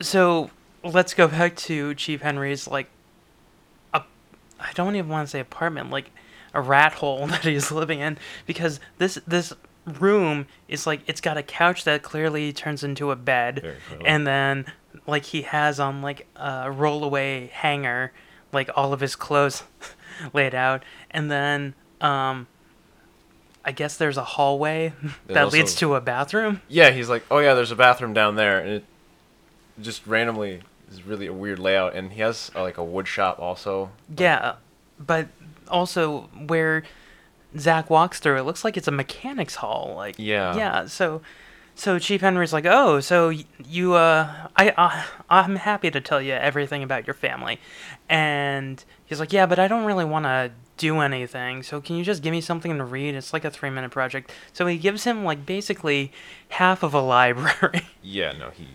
So 0.00 0.50
let's 0.82 1.14
go 1.14 1.28
back 1.28 1.56
to 1.56 1.94
Chief 1.94 2.20
Henry's 2.22 2.66
like 2.66 2.88
I 4.60 4.72
don't 4.74 4.96
even 4.96 5.10
want 5.10 5.26
to 5.26 5.30
say 5.30 5.40
apartment, 5.40 5.90
like 5.90 6.10
a 6.52 6.60
rat 6.60 6.94
hole 6.94 7.26
that 7.28 7.42
he's 7.42 7.70
living 7.70 8.00
in 8.00 8.18
because 8.46 8.80
this 8.98 9.18
this 9.26 9.52
room 9.86 10.46
is 10.68 10.86
like 10.86 11.00
it's 11.06 11.20
got 11.20 11.36
a 11.36 11.42
couch 11.42 11.84
that 11.84 12.02
clearly 12.02 12.52
turns 12.52 12.82
into 12.82 13.10
a 13.10 13.16
bed. 13.16 13.76
And 14.04 14.26
then 14.26 14.66
like 15.06 15.24
he 15.24 15.42
has 15.42 15.78
on 15.80 16.00
like 16.02 16.26
a 16.36 16.68
rollaway 16.70 17.50
hanger 17.50 18.12
like 18.52 18.70
all 18.74 18.92
of 18.92 19.00
his 19.00 19.16
clothes 19.16 19.64
laid 20.32 20.54
out. 20.54 20.84
And 21.10 21.30
then 21.30 21.74
um 22.00 22.46
I 23.64 23.72
guess 23.72 23.96
there's 23.96 24.16
a 24.16 24.24
hallway 24.24 24.92
that 25.26 25.52
leads 25.52 25.74
to 25.76 25.94
a 25.94 26.00
bathroom. 26.00 26.60
Yeah, 26.68 26.90
he's 26.90 27.08
like, 27.08 27.24
oh 27.30 27.38
yeah, 27.38 27.54
there's 27.54 27.70
a 27.70 27.76
bathroom 27.76 28.12
down 28.12 28.36
there, 28.36 28.58
and 28.58 28.68
it 28.70 28.84
just 29.80 30.06
randomly 30.06 30.60
is 30.90 31.06
really 31.06 31.26
a 31.26 31.32
weird 31.32 31.58
layout, 31.58 31.94
and 31.94 32.12
he 32.12 32.20
has 32.20 32.50
uh, 32.54 32.62
like 32.62 32.78
a 32.78 32.84
wood 32.84 33.08
shop 33.08 33.38
also. 33.38 33.90
Yeah, 34.16 34.56
but 34.98 35.28
also 35.68 36.22
where 36.46 36.84
Zach 37.58 37.90
walks 37.90 38.20
through, 38.20 38.38
it 38.38 38.42
looks 38.42 38.64
like 38.64 38.76
it's 38.76 38.88
a 38.88 38.92
mechanics 38.92 39.56
hall. 39.56 39.94
Like 39.96 40.16
Yeah. 40.18 40.56
yeah. 40.56 40.86
So, 40.86 41.22
so 41.74 41.98
Chief 41.98 42.20
Henry's 42.20 42.52
like, 42.52 42.66
oh, 42.66 43.00
so 43.00 43.30
you, 43.64 43.94
uh, 43.94 44.48
I, 44.56 44.70
uh, 44.70 45.02
I'm 45.30 45.56
happy 45.56 45.90
to 45.90 46.00
tell 46.00 46.20
you 46.20 46.32
everything 46.32 46.82
about 46.82 47.06
your 47.06 47.14
family, 47.14 47.60
and 48.08 48.82
he's 49.04 49.20
like, 49.20 49.32
yeah, 49.32 49.46
but 49.46 49.58
I 49.58 49.68
don't 49.68 49.84
really 49.84 50.04
want 50.04 50.24
to 50.24 50.52
do 50.76 51.00
anything. 51.00 51.62
So 51.62 51.80
can 51.80 51.96
you 51.96 52.04
just 52.04 52.22
give 52.22 52.32
me 52.32 52.40
something 52.40 52.76
to 52.78 52.84
read? 52.84 53.14
It's 53.14 53.32
like 53.32 53.44
a 53.44 53.50
three 53.50 53.70
minute 53.70 53.90
project. 53.90 54.32
So 54.52 54.66
he 54.66 54.76
gives 54.78 55.04
him 55.04 55.24
like 55.24 55.46
basically 55.46 56.12
half 56.48 56.82
of 56.82 56.94
a 56.94 57.00
library. 57.00 57.82
Yeah, 58.02 58.32
no, 58.32 58.50
he 58.50 58.68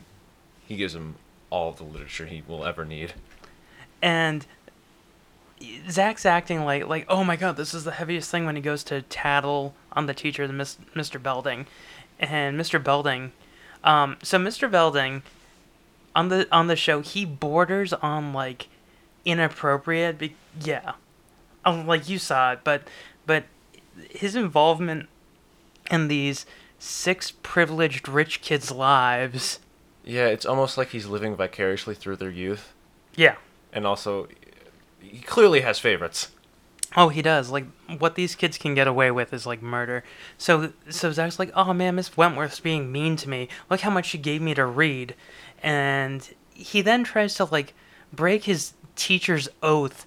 he 0.66 0.76
gives 0.76 0.96
him 0.96 1.16
all 1.50 1.72
the 1.72 1.84
literature 1.84 2.26
he 2.26 2.44
will 2.48 2.66
ever 2.66 2.86
need. 2.86 3.14
and 4.02 4.46
Zach's 5.90 6.26
acting 6.26 6.64
like 6.64 6.88
like 6.88 7.06
oh 7.10 7.24
my 7.24 7.36
god 7.36 7.58
this 7.58 7.74
is 7.74 7.84
the 7.84 7.92
heaviest 7.92 8.32
thing 8.32 8.46
when 8.46 8.56
he 8.56 8.62
goes 8.62 8.84
to 8.86 9.02
tattle 9.04 9.74
on 9.92 10.06
the 10.06 10.14
teacher 10.14 10.48
the 10.48 10.54
Mis- 10.54 10.78
Mr. 10.96 11.22
Belding 11.22 11.66
and 12.18 12.58
Mr. 12.60 12.82
Belding 12.82 13.34
um 13.84 14.18
so 14.24 14.38
Mr. 14.38 14.72
Belding 14.72 15.22
on 16.16 16.30
the 16.30 16.48
on 16.52 16.68
the 16.68 16.78
show 16.78 17.02
he 17.02 17.26
borders 17.26 17.92
on 17.94 18.32
like 18.32 18.68
inappropriate 19.26 20.18
be- 20.18 20.36
yeah 20.62 20.94
um, 21.66 21.86
like 21.86 22.08
you 22.08 22.18
saw 22.18 22.54
it 22.54 22.60
but 22.64 22.84
but 23.26 23.44
his 24.10 24.36
involvement 24.38 25.10
in 25.92 26.08
these 26.08 26.46
six 26.78 27.32
privileged 27.44 28.08
rich 28.08 28.40
kids 28.42 28.72
lives 28.72 29.60
Yeah, 30.10 30.28
it's 30.28 30.46
almost 30.46 30.78
like 30.78 30.90
he's 30.90 31.06
living 31.06 31.36
vicariously 31.36 31.96
through 31.96 32.18
their 32.18 32.30
youth, 32.30 32.74
yeah 33.16 33.36
and 33.72 33.86
also 33.86 34.28
he 35.02 35.20
clearly 35.20 35.62
has 35.62 35.80
favorites. 35.80 36.30
Oh, 36.98 37.10
he 37.10 37.22
does. 37.22 37.52
Like 37.52 37.66
what 38.00 38.16
these 38.16 38.36
kids 38.36 38.58
can 38.58 38.74
get 38.74 38.88
away 38.88 39.12
with 39.12 39.32
is 39.32 39.46
like 39.46 39.62
murder. 39.62 40.04
So 40.38 40.74
so 40.90 41.12
Zach's 41.12 41.40
like, 41.40 41.52
"Oh 41.56 41.74
man, 41.74 41.96
Miss 41.96 42.18
Wentworth's 42.18 42.60
being 42.60 42.92
mean 42.92 43.16
to 43.18 43.30
me. 43.30 43.48
Look 43.70 43.82
how 43.82 43.92
much 43.92 44.08
she 44.08 44.18
gave 44.18 44.42
me 44.42 44.54
to 44.56 44.66
read." 44.66 45.16
And 45.62 46.28
he 46.54 46.82
then 46.82 47.04
tries 47.04 47.36
to 47.36 47.46
like 47.46 47.74
break 48.12 48.46
his 48.46 48.74
teacher's 48.96 49.48
oath 49.62 50.06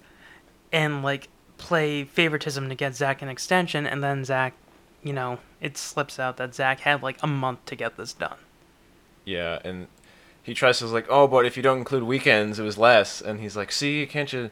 and 0.71 1.03
like 1.03 1.29
play 1.57 2.03
favoritism 2.03 2.67
to 2.67 2.75
get 2.75 2.95
Zach 2.95 3.21
an 3.21 3.29
extension 3.29 3.87
and 3.87 4.03
then 4.03 4.25
Zach, 4.25 4.53
you 5.01 5.13
know, 5.13 5.39
it 5.61 5.77
slips 5.77 6.19
out 6.19 6.37
that 6.37 6.53
Zach 6.53 6.81
had 6.81 7.01
like 7.01 7.17
a 7.23 7.27
month 7.27 7.65
to 7.67 7.75
get 7.75 7.95
this 7.95 8.11
done. 8.13 8.37
Yeah, 9.23 9.59
and 9.63 9.87
he 10.43 10.53
tries 10.53 10.79
to 10.79 10.85
like, 10.87 11.07
oh, 11.09 11.27
but 11.27 11.45
if 11.45 11.57
you 11.57 11.63
don't 11.63 11.79
include 11.79 12.03
weekends, 12.03 12.59
it 12.59 12.63
was 12.63 12.77
less. 12.77 13.21
And 13.21 13.39
he's 13.39 13.57
like, 13.57 13.71
see, 13.71 14.05
can't 14.05 14.31
you 14.31 14.51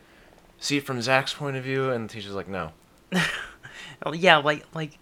see 0.57 0.77
it 0.77 0.85
from 0.85 1.01
Zach's 1.01 1.33
point 1.33 1.57
of 1.57 1.63
view? 1.63 1.91
And 1.91 2.09
the 2.09 2.13
teacher's 2.13 2.33
like, 2.33 2.47
no. 2.47 2.71
Yeah, 4.13 4.37
like 4.37 4.65
like 4.73 4.97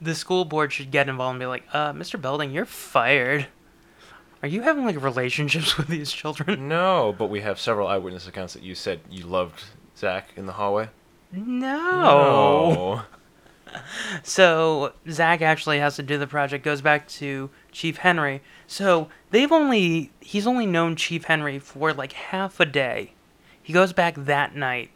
the 0.00 0.14
school 0.14 0.44
board 0.44 0.72
should 0.72 0.90
get 0.90 1.08
involved 1.08 1.34
and 1.34 1.40
be 1.40 1.46
like, 1.46 1.64
"Uh, 1.72 1.92
Mr. 1.92 2.20
Belding, 2.20 2.50
you're 2.50 2.64
fired. 2.64 3.46
Are 4.42 4.48
you 4.48 4.62
having 4.62 4.84
like 4.84 5.00
relationships 5.02 5.76
with 5.76 5.88
these 5.88 6.10
children?" 6.10 6.68
No, 6.68 7.14
but 7.16 7.26
we 7.26 7.42
have 7.42 7.60
several 7.60 7.88
eyewitness 7.88 8.26
accounts 8.26 8.54
that 8.54 8.62
you 8.62 8.74
said 8.74 9.00
you 9.10 9.26
loved 9.26 9.64
Zach 9.96 10.30
in 10.36 10.46
the 10.46 10.52
hallway. 10.52 10.88
No. 11.32 11.42
No. 12.72 13.02
So 14.22 14.92
Zach 15.08 15.42
actually 15.42 15.78
has 15.78 15.96
to 15.96 16.02
do 16.02 16.18
the 16.18 16.26
project. 16.26 16.64
Goes 16.64 16.80
back 16.80 17.08
to 17.08 17.50
Chief 17.72 17.98
Henry. 17.98 18.42
So 18.66 19.08
they've 19.30 19.50
only 19.52 20.10
he's 20.20 20.46
only 20.46 20.66
known 20.66 20.96
Chief 20.96 21.24
Henry 21.24 21.58
for 21.58 21.92
like 21.92 22.12
half 22.12 22.60
a 22.60 22.66
day. 22.66 23.12
He 23.62 23.72
goes 23.72 23.92
back 23.92 24.14
that 24.16 24.54
night, 24.56 24.90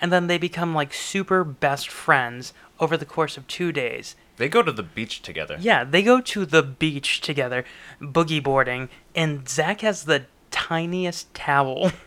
and 0.00 0.12
then 0.12 0.26
they 0.26 0.38
become 0.38 0.74
like 0.74 0.92
super 0.94 1.44
best 1.44 1.88
friends 1.88 2.52
over 2.78 2.96
the 2.96 3.04
course 3.04 3.36
of 3.36 3.46
two 3.46 3.72
days. 3.72 4.14
They 4.36 4.48
go 4.48 4.62
to 4.62 4.72
the 4.72 4.82
beach 4.82 5.20
together. 5.22 5.56
Yeah, 5.60 5.84
they 5.84 6.02
go 6.02 6.20
to 6.20 6.46
the 6.46 6.62
beach 6.62 7.20
together, 7.20 7.64
boogie 8.00 8.42
boarding, 8.42 8.88
and 9.14 9.48
Zach 9.48 9.82
has 9.82 10.04
the 10.04 10.26
tiniest 10.50 11.32
towel. 11.34 11.92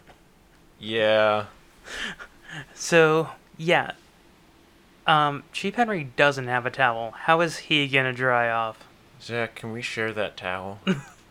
Yeah. 0.79 1.45
So 2.73 3.29
yeah, 3.57 3.91
um, 5.07 5.43
Chief 5.51 5.75
Henry 5.75 6.05
doesn't 6.15 6.47
have 6.47 6.65
a 6.65 6.71
towel. 6.71 7.11
How 7.11 7.41
is 7.41 7.57
he 7.57 7.87
gonna 7.87 8.13
dry 8.13 8.49
off? 8.49 8.85
Zach, 9.21 9.55
can 9.55 9.71
we 9.71 9.81
share 9.81 10.11
that 10.13 10.35
towel? 10.37 10.79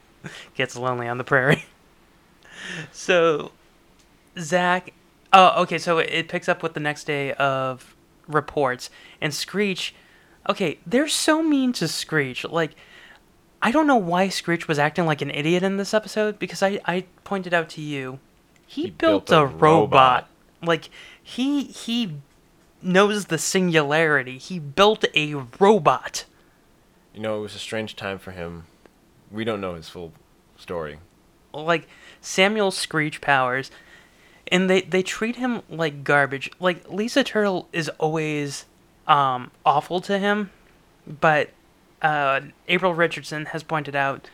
Gets 0.54 0.76
lonely 0.76 1.08
on 1.08 1.18
the 1.18 1.24
prairie. 1.24 1.64
so 2.92 3.52
Zach, 4.38 4.92
oh 5.32 5.62
okay, 5.62 5.78
so 5.78 5.98
it 5.98 6.28
picks 6.28 6.48
up 6.48 6.62
with 6.62 6.74
the 6.74 6.80
next 6.80 7.04
day 7.04 7.32
of 7.34 7.94
reports 8.28 8.90
and 9.20 9.34
Screech. 9.34 9.94
Okay, 10.48 10.78
they're 10.86 11.08
so 11.08 11.42
mean 11.42 11.72
to 11.74 11.86
Screech. 11.86 12.44
Like, 12.44 12.72
I 13.60 13.70
don't 13.70 13.86
know 13.86 13.96
why 13.96 14.28
Screech 14.28 14.66
was 14.68 14.78
acting 14.78 15.06
like 15.06 15.22
an 15.22 15.30
idiot 15.30 15.62
in 15.62 15.76
this 15.76 15.94
episode 15.94 16.38
because 16.38 16.62
I 16.62 16.80
I 16.84 17.04
pointed 17.24 17.54
out 17.54 17.68
to 17.70 17.80
you, 17.80 18.18
he, 18.66 18.82
He 18.84 18.90
built, 18.90 19.26
built 19.26 19.38
a, 19.38 19.42
a 19.42 19.46
robot. 19.46 19.60
robot. 19.62 20.28
Like 20.62 20.88
he 21.22 21.64
he 21.64 22.14
knows 22.82 23.26
the 23.26 23.38
singularity. 23.38 24.38
He 24.38 24.58
built 24.58 25.04
a 25.14 25.34
robot. 25.58 26.24
you 27.14 27.20
know, 27.20 27.38
it 27.38 27.42
was 27.42 27.54
a 27.54 27.58
strange 27.58 27.96
time 27.96 28.18
for 28.18 28.30
him. 28.32 28.64
We 29.30 29.44
don't 29.44 29.60
know 29.60 29.74
his 29.74 29.88
full 29.88 30.12
story. 30.56 30.98
like 31.52 31.86
Samuel 32.20 32.70
Screech 32.70 33.20
Powers, 33.20 33.70
and 34.50 34.68
they 34.70 34.82
they 34.82 35.02
treat 35.02 35.36
him 35.36 35.62
like 35.68 36.04
garbage. 36.04 36.50
Like 36.60 36.88
Lisa 36.90 37.24
Turtle 37.24 37.68
is 37.72 37.88
always 37.98 38.66
um, 39.06 39.50
awful 39.64 40.00
to 40.02 40.18
him, 40.18 40.50
but 41.06 41.50
uh, 42.02 42.40
April 42.68 42.94
Richardson 42.94 43.46
has 43.46 43.62
pointed 43.62 43.94
out 43.96 44.28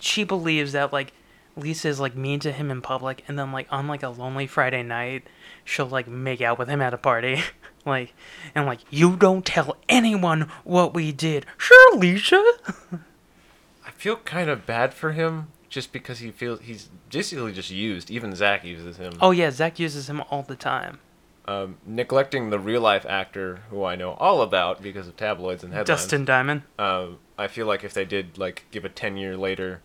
she 0.00 0.24
believes 0.24 0.72
that 0.72 0.92
like 0.92 1.12
Lisa 1.56 1.88
is 1.88 2.00
like 2.00 2.16
mean 2.16 2.40
to 2.40 2.52
him 2.52 2.70
in 2.70 2.80
public, 2.80 3.24
and 3.28 3.38
then 3.38 3.52
like 3.52 3.66
on 3.70 3.86
like 3.86 4.02
a 4.02 4.08
lonely 4.08 4.46
Friday 4.46 4.82
night, 4.82 5.24
she'll 5.64 5.86
like 5.86 6.08
make 6.08 6.40
out 6.40 6.58
with 6.58 6.68
him 6.68 6.80
at 6.80 6.94
a 6.94 6.98
party. 6.98 7.42
like 7.86 8.12
and 8.54 8.66
like 8.66 8.80
you 8.90 9.16
don't 9.16 9.44
tell 9.44 9.76
anyone 9.88 10.50
what 10.64 10.94
we 10.94 11.12
did. 11.12 11.46
Sure, 11.56 11.96
Lisa. 11.96 12.42
I 13.86 13.90
feel 13.92 14.16
kind 14.16 14.50
of 14.50 14.66
bad 14.66 14.94
for 14.94 15.12
him 15.12 15.48
just 15.68 15.92
because 15.92 16.20
he 16.20 16.30
feels 16.30 16.60
he's 16.60 16.88
basically 17.10 17.52
just 17.52 17.70
used. 17.70 18.10
Even 18.10 18.34
Zach 18.34 18.64
uses 18.64 18.96
him. 18.96 19.14
Oh 19.20 19.30
yeah, 19.30 19.50
Zach 19.50 19.78
uses 19.78 20.08
him 20.08 20.22
all 20.30 20.42
the 20.42 20.56
time. 20.56 21.00
Um, 21.46 21.76
neglecting 21.84 22.48
the 22.48 22.58
real 22.58 22.80
life 22.80 23.04
actor 23.04 23.60
who 23.68 23.84
I 23.84 23.96
know 23.96 24.12
all 24.12 24.40
about 24.40 24.80
because 24.80 25.08
of 25.08 25.16
tabloids 25.16 25.62
and 25.62 25.74
headlines. 25.74 26.00
Dustin 26.00 26.24
Diamond. 26.24 26.62
Um, 26.78 27.18
I 27.36 27.48
feel 27.48 27.66
like 27.66 27.84
if 27.84 27.92
they 27.92 28.04
did 28.04 28.38
like 28.38 28.64
give 28.70 28.84
a 28.84 28.88
ten 28.88 29.16
year 29.16 29.36
later 29.36 29.80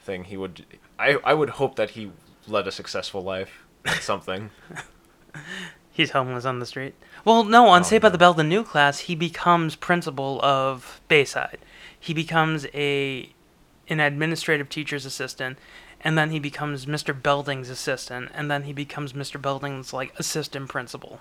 thing, 0.00 0.24
he 0.24 0.36
would. 0.36 0.64
I 0.98 1.18
I 1.24 1.34
would 1.34 1.50
hope 1.50 1.76
that 1.76 1.90
he 1.90 2.10
led 2.46 2.66
a 2.66 2.72
successful 2.72 3.22
life 3.22 3.64
at 3.84 4.02
something. 4.02 4.50
He's 5.92 6.10
homeless 6.10 6.44
on 6.44 6.58
the 6.58 6.66
street. 6.66 6.94
Well, 7.24 7.44
no, 7.44 7.68
on 7.68 7.80
Oh, 7.80 7.84
Saved 7.84 8.02
by 8.02 8.08
the 8.08 8.18
Bell, 8.18 8.34
the 8.34 8.42
new 8.42 8.64
class, 8.64 9.00
he 9.00 9.14
becomes 9.14 9.76
principal 9.76 10.40
of 10.44 11.00
Bayside. 11.08 11.58
He 11.98 12.12
becomes 12.12 12.66
a 12.74 13.30
an 13.88 14.00
administrative 14.00 14.68
teacher's 14.68 15.04
assistant, 15.06 15.56
and 16.00 16.16
then 16.18 16.30
he 16.30 16.38
becomes 16.40 16.86
Mr. 16.86 17.14
Belding's 17.20 17.68
assistant, 17.70 18.30
and 18.34 18.50
then 18.50 18.64
he 18.64 18.72
becomes 18.72 19.12
Mr. 19.12 19.40
Belding's 19.40 19.92
like 19.92 20.12
assistant 20.18 20.68
principal, 20.68 21.20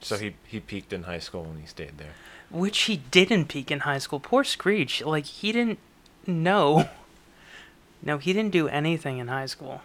so 0.00 0.16
he 0.18 0.34
he 0.46 0.60
peaked 0.60 0.92
in 0.92 1.04
high 1.04 1.18
school 1.20 1.44
and 1.44 1.60
he 1.60 1.66
stayed 1.66 1.96
there. 1.98 2.12
which 2.50 2.82
he 2.82 2.98
didn't 3.10 3.46
peak 3.48 3.70
in 3.70 3.80
high 3.80 3.98
school. 3.98 4.20
Poor 4.20 4.44
Screech, 4.44 5.02
like 5.04 5.24
he 5.26 5.52
didn't 5.52 5.78
know. 6.26 6.88
No, 8.04 8.18
he 8.18 8.32
didn't 8.32 8.52
do 8.52 8.68
anything 8.68 9.18
in 9.18 9.28
high 9.28 9.46
school. 9.46 9.80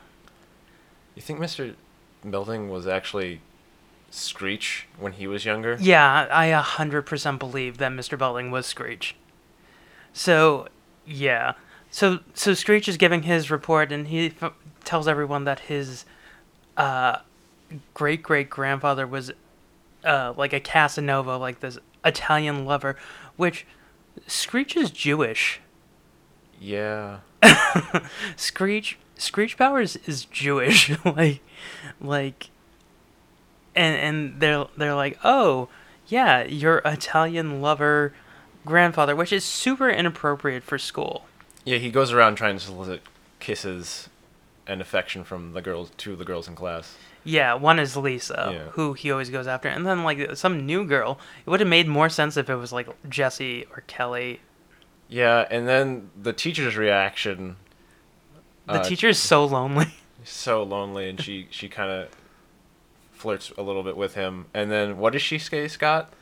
You 1.15 1.21
think 1.21 1.39
Mr. 1.39 1.75
Belding 2.23 2.69
was 2.69 2.85
actually 2.85 3.41
Screech 4.11 4.87
when 4.99 5.13
he 5.13 5.25
was 5.25 5.45
younger? 5.45 5.77
Yeah, 5.79 6.27
I 6.31 6.47
a 6.47 6.61
hundred 6.61 7.03
percent 7.03 7.39
believe 7.39 7.77
that 7.77 7.91
Mr. 7.91 8.17
Belding 8.17 8.51
was 8.51 8.65
Screech. 8.65 9.15
So, 10.11 10.67
yeah. 11.05 11.53
So, 11.91 12.19
so 12.33 12.53
Screech 12.53 12.87
is 12.87 12.97
giving 12.97 13.23
his 13.23 13.49
report, 13.49 13.91
and 13.91 14.07
he 14.07 14.33
f- 14.41 14.53
tells 14.83 15.07
everyone 15.07 15.45
that 15.45 15.61
his 15.61 16.05
uh, 16.75 17.19
great 17.93 18.21
great 18.21 18.49
grandfather 18.49 19.07
was 19.07 19.31
uh, 20.03 20.33
like 20.35 20.53
a 20.53 20.59
Casanova, 20.59 21.37
like 21.37 21.61
this 21.61 21.77
Italian 22.03 22.65
lover, 22.65 22.95
which 23.37 23.65
Screech 24.27 24.75
is 24.75 24.91
Jewish. 24.91 25.61
Yeah. 26.59 27.19
Screech 28.35 28.97
Screech 29.17 29.57
Powers 29.57 29.95
is 30.05 30.25
Jewish, 30.25 30.91
like, 31.05 31.41
like, 32.01 32.49
and 33.75 33.95
and 33.95 34.39
they're 34.39 34.65
they're 34.77 34.95
like, 34.95 35.17
oh, 35.23 35.69
yeah, 36.07 36.43
your 36.45 36.81
Italian 36.85 37.61
lover 37.61 38.13
grandfather, 38.65 39.15
which 39.15 39.33
is 39.33 39.43
super 39.43 39.89
inappropriate 39.89 40.63
for 40.63 40.77
school. 40.77 41.25
Yeah, 41.65 41.77
he 41.77 41.91
goes 41.91 42.11
around 42.11 42.35
trying 42.35 42.57
to 42.57 42.63
solicit 42.63 43.01
kisses 43.39 44.09
and 44.65 44.81
affection 44.81 45.23
from 45.23 45.53
the 45.53 45.61
girls, 45.61 45.91
two 45.97 46.13
of 46.13 46.19
the 46.19 46.25
girls 46.25 46.47
in 46.47 46.55
class. 46.55 46.95
Yeah, 47.23 47.53
one 47.55 47.79
is 47.79 47.97
Lisa, 47.97 48.49
Yeah. 48.53 48.63
who 48.71 48.93
he 48.93 49.11
always 49.11 49.29
goes 49.29 49.47
after, 49.47 49.67
and 49.67 49.85
then 49.85 50.03
like 50.03 50.35
some 50.37 50.65
new 50.65 50.85
girl. 50.85 51.19
It 51.45 51.49
would 51.49 51.59
have 51.59 51.67
made 51.69 51.87
more 51.87 52.07
sense 52.09 52.37
if 52.37 52.49
it 52.49 52.55
was 52.55 52.71
like 52.71 52.87
Jesse 53.09 53.65
or 53.75 53.83
Kelly. 53.87 54.39
Yeah, 55.09 55.47
and 55.49 55.67
then 55.67 56.11
the 56.15 56.33
teacher's 56.33 56.77
reaction. 56.77 57.57
The 58.67 58.73
uh, 58.73 58.83
teacher 58.83 59.09
is 59.09 59.17
so 59.17 59.43
lonely. 59.43 59.87
so 60.23 60.61
lonely, 60.63 61.09
and 61.09 61.19
she 61.19 61.47
she 61.49 61.67
kind 61.67 61.89
of 61.89 62.09
flirts 63.11 63.51
a 63.57 63.63
little 63.63 63.83
bit 63.83 63.97
with 63.97 64.13
him, 64.13 64.45
and 64.53 64.71
then 64.71 64.97
what 64.97 65.13
does 65.13 65.23
she 65.23 65.39
say, 65.39 65.67
Scott? 65.67 66.13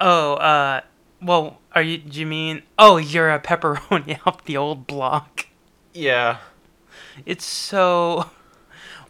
Oh, 0.00 0.34
uh, 0.34 0.80
well, 1.20 1.58
are 1.72 1.82
you? 1.82 1.98
Do 1.98 2.18
you 2.18 2.26
mean? 2.26 2.62
Oh, 2.78 2.96
you're 2.96 3.30
a 3.30 3.38
pepperoni 3.38 4.18
off 4.26 4.44
the 4.44 4.56
old 4.56 4.86
block. 4.86 5.46
Yeah. 5.92 6.38
It's 7.24 7.44
so 7.44 8.30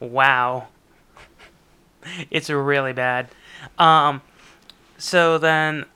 wow. 0.00 0.68
It's 2.30 2.50
really 2.50 2.92
bad. 2.92 3.28
Um 3.78 4.20
so 4.98 5.38
then 5.38 5.86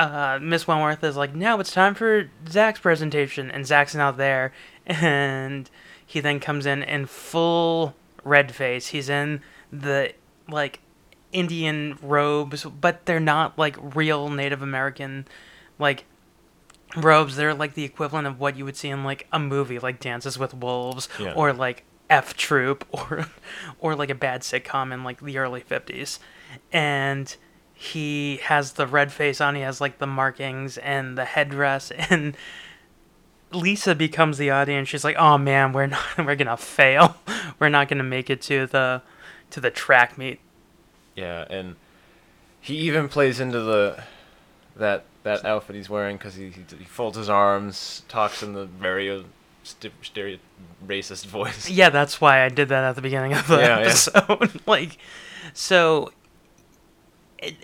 uh 0.00 0.38
Miss 0.40 0.66
Wentworth 0.66 1.04
is 1.04 1.16
like, 1.16 1.34
now 1.34 1.60
it's 1.60 1.72
time 1.72 1.94
for 1.94 2.30
Zach's 2.48 2.80
presentation 2.80 3.50
and 3.50 3.66
Zach's 3.66 3.94
not 3.94 4.16
there 4.16 4.52
and 4.86 5.68
he 6.04 6.18
then 6.20 6.40
comes 6.40 6.66
in 6.66 6.82
in 6.82 7.06
full 7.06 7.94
red 8.24 8.52
face. 8.54 8.88
He's 8.88 9.08
in 9.08 9.42
the 9.70 10.12
like 10.48 10.80
Indian 11.32 11.96
robes, 12.02 12.64
but 12.64 13.06
they're 13.06 13.20
not 13.20 13.56
like 13.58 13.76
real 13.94 14.28
Native 14.30 14.62
American 14.62 15.26
like 15.78 16.04
robes. 16.96 17.36
They're 17.36 17.54
like 17.54 17.74
the 17.74 17.84
equivalent 17.84 18.26
of 18.26 18.40
what 18.40 18.56
you 18.56 18.64
would 18.64 18.76
see 18.76 18.88
in 18.88 19.04
like 19.04 19.28
a 19.32 19.38
movie 19.38 19.78
like 19.78 20.00
Dances 20.00 20.38
with 20.38 20.54
Wolves 20.54 21.08
Yeah. 21.20 21.34
or 21.34 21.52
like 21.52 21.84
F 22.08 22.36
Troop 22.36 22.84
or 22.92 23.26
or 23.78 23.94
like 23.94 24.10
a 24.10 24.14
bad 24.16 24.40
sitcom 24.40 24.92
in 24.92 25.04
like 25.04 25.20
the 25.20 25.38
early 25.38 25.60
50s. 25.60 26.18
And 26.72 27.36
he 27.82 28.36
has 28.42 28.72
the 28.72 28.86
red 28.86 29.10
face 29.10 29.40
on, 29.40 29.54
he 29.54 29.62
has 29.62 29.80
like 29.80 29.96
the 29.96 30.06
markings 30.06 30.76
and 30.76 31.16
the 31.16 31.24
headdress 31.24 31.90
and 32.10 32.36
Lisa 33.52 33.94
becomes 33.94 34.36
the 34.36 34.50
audience. 34.50 34.88
She's 34.90 35.02
like, 35.02 35.16
"Oh 35.18 35.38
man, 35.38 35.72
we're 35.72 35.86
not 35.86 36.04
we're 36.18 36.36
going 36.36 36.46
to 36.46 36.56
fail. 36.58 37.16
We're 37.58 37.68
not 37.70 37.88
going 37.88 37.98
to 37.98 38.04
make 38.04 38.30
it 38.30 38.40
to 38.42 38.66
the 38.66 39.02
to 39.50 39.60
the 39.60 39.70
track 39.70 40.16
meet." 40.18 40.40
Yeah, 41.16 41.46
and 41.50 41.76
he 42.60 42.76
even 42.76 43.08
plays 43.08 43.40
into 43.40 43.60
the 43.60 44.04
that 44.76 45.04
that 45.24 45.44
outfit 45.44 45.76
he's 45.76 45.88
wearing 45.90 46.16
because 46.16 46.34
he, 46.34 46.50
he 46.50 46.62
he 46.78 46.84
folds 46.84 47.16
his 47.16 47.28
arms, 47.28 48.02
talks 48.08 48.42
in 48.42 48.52
the 48.52 48.66
very 48.66 49.10
uh, 49.10 49.22
st- 49.64 49.92
racist 50.86 51.26
voice. 51.26 51.68
Yeah, 51.68 51.90
that's 51.90 52.20
why 52.20 52.44
I 52.44 52.50
did 52.50 52.68
that 52.68 52.84
at 52.84 52.94
the 52.94 53.02
beginning 53.02 53.32
of 53.32 53.46
the 53.48 53.56
Yeah, 53.56 53.78
yeah. 53.80 53.86
episode. 53.86 54.60
like, 54.66 54.96
so, 55.54 56.12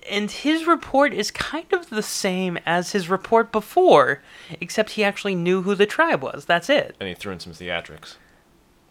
and- 0.08 0.30
his 0.30 0.66
report 0.66 1.12
is 1.12 1.30
kind 1.30 1.70
of 1.72 1.90
the 1.90 2.02
same 2.02 2.58
as 2.66 2.92
his 2.92 3.08
report 3.08 3.52
before, 3.52 4.22
except 4.60 4.90
he 4.90 5.04
actually 5.04 5.34
knew 5.34 5.62
who 5.62 5.74
the 5.74 5.86
tribe 5.86 6.22
was. 6.22 6.44
That's 6.44 6.68
it. 6.70 6.96
And 7.00 7.08
he 7.08 7.14
threw 7.14 7.32
in 7.32 7.40
some 7.40 7.52
theatrics. 7.52 8.16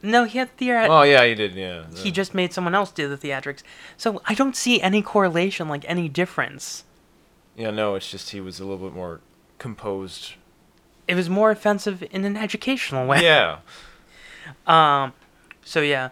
No, 0.02 0.26
he 0.26 0.38
had 0.38 0.56
theatrics. 0.58 0.89
Oh 0.89 1.02
yeah, 1.02 1.26
he 1.26 1.34
did. 1.34 1.56
Yeah. 1.56 1.86
He 1.95 2.12
just 2.12 2.34
made 2.36 2.54
someone 2.54 2.76
else 2.76 2.91
do 2.91 3.08
the 3.08 3.17
theatrics. 3.17 3.63
So 3.98 4.21
I 4.26 4.36
don't 4.36 4.56
see 4.56 4.80
any 4.82 5.02
correlation, 5.02 5.67
like 5.67 5.84
any 5.88 6.08
difference. 6.08 6.84
Yeah, 7.56 7.71
no, 7.71 7.95
it's 7.95 8.12
just 8.12 8.30
he 8.32 8.39
was 8.41 8.60
a 8.60 8.65
little 8.65 8.86
bit 8.88 8.93
more 8.95 9.21
composed. 9.58 10.34
It 11.08 11.15
was 11.15 11.30
more 11.30 11.50
offensive 11.52 12.04
in 12.12 12.26
an 12.26 12.36
educational 12.38 13.08
way. 13.08 13.21
Yeah. 13.24 13.60
Um, 14.67 15.13
so 15.63 15.82
yeah, 15.82 16.10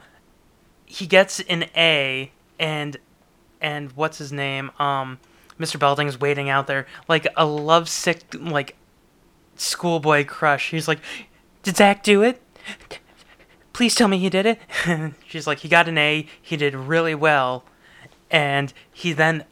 he 0.88 1.06
gets 1.06 1.40
an 1.42 1.66
A, 1.78 2.32
and 2.60 2.98
and 3.63 3.91
what's 3.93 4.19
his 4.19 4.32
name? 4.32 4.69
Um, 4.78 5.17
Mr. 5.60 5.80
Belding's 5.80 6.19
waiting 6.19 6.49
out 6.49 6.67
there 6.67 6.86
like 7.08 7.26
a 7.36 7.45
lovesick 7.45 8.21
like 8.36 8.76
schoolboy 9.56 10.26
crush. 10.26 10.69
He's 10.69 10.88
like, 10.88 10.99
"Did 11.63 11.78
Zach 11.78 12.04
do 12.04 12.21
it? 12.21 12.41
Please 13.71 13.95
tell 13.95 14.08
me 14.08 14.19
he 14.19 14.30
did 14.30 14.45
it." 14.45 14.60
She's 15.28 15.47
like, 15.47 15.60
"He 15.60 15.69
got 15.69 15.88
an 15.88 15.97
A. 15.97 16.28
He 16.39 16.58
did 16.58 16.76
really 16.76 17.15
well," 17.15 17.63
and 18.30 18.73
he 18.91 19.13
then 19.13 19.45